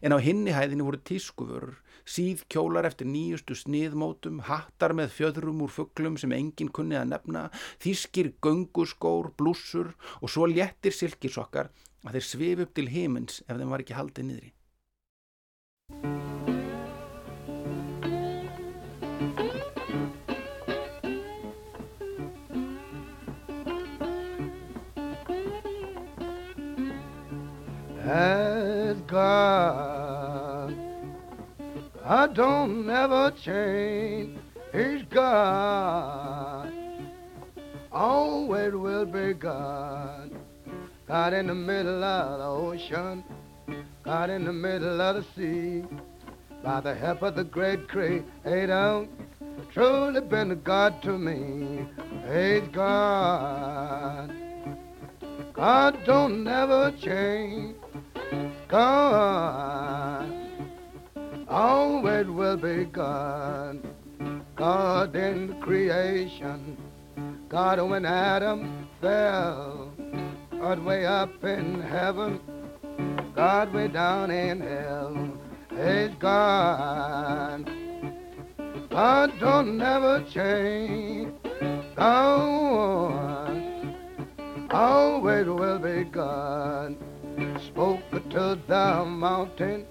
[0.00, 1.76] en á hinni hæðinu voru tískuförur,
[2.06, 7.46] síð kjólar eftir nýjustu sniðmótum, hattar með fjöðrum úr fugglum sem enginn kunni að nefna,
[7.82, 11.72] þískir gönguskór, blúsur og svo léttir silkisokkar
[12.06, 14.52] að þeir svif upp til himins ef þeim var ekki haldið niðri.
[29.06, 29.95] God,
[32.08, 34.38] I don't never change.
[34.72, 36.72] He's God,
[37.90, 40.30] always will be God.
[41.08, 43.24] God in the middle of the ocean,
[44.04, 45.84] God in the middle of the sea.
[46.62, 49.08] By the help of the great Creator,
[49.72, 51.86] truly been a God to me.
[52.32, 54.32] He's God.
[55.54, 57.74] God don't never change.
[58.68, 60.45] God
[61.48, 63.80] always will be God.
[64.56, 66.76] God in creation.
[67.48, 69.92] God when Adam fell.
[70.50, 72.40] God way up in heaven.
[73.34, 75.32] God way down in hell.
[75.72, 77.70] Is God.
[78.90, 81.32] God don't never change.
[81.96, 83.62] God
[84.70, 86.96] always will be God
[87.76, 89.86] spoke to the mountain,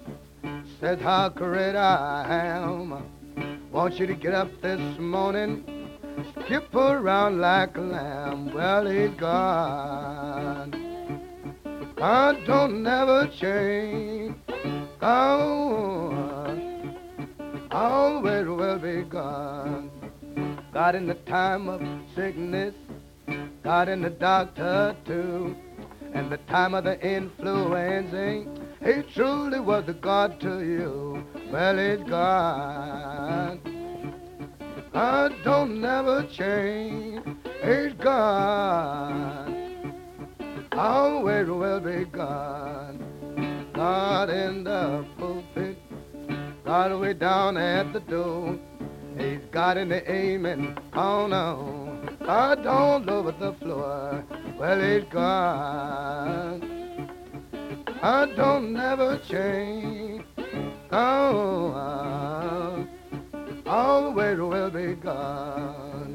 [0.80, 3.02] said how great I am.
[3.70, 5.64] Want you to get up this morning,
[6.44, 8.52] skip around like a lamb.
[8.54, 10.76] Well, he's God.
[11.96, 14.36] God don't never change.
[15.00, 16.60] God
[17.70, 19.90] always will be God.
[20.72, 21.80] God in the time of
[22.14, 22.74] sickness,
[23.62, 25.56] God in the doctor too
[26.12, 28.44] and the time of the influenza.
[28.86, 31.26] He truly was the God to you.
[31.50, 33.58] Well, it's God.
[34.92, 37.20] God don't never change.
[37.64, 39.52] He's God.
[40.70, 43.00] Always will be God.
[43.72, 45.78] God in the pulpit.
[46.64, 48.56] God way down at the door.
[49.18, 50.78] He's God in the amen.
[50.92, 51.98] Oh no.
[52.24, 54.24] God all over the floor.
[54.56, 56.75] Well, it's God.
[58.02, 60.22] I don't never change.
[60.92, 62.86] Oh, I
[63.68, 66.05] always will be God.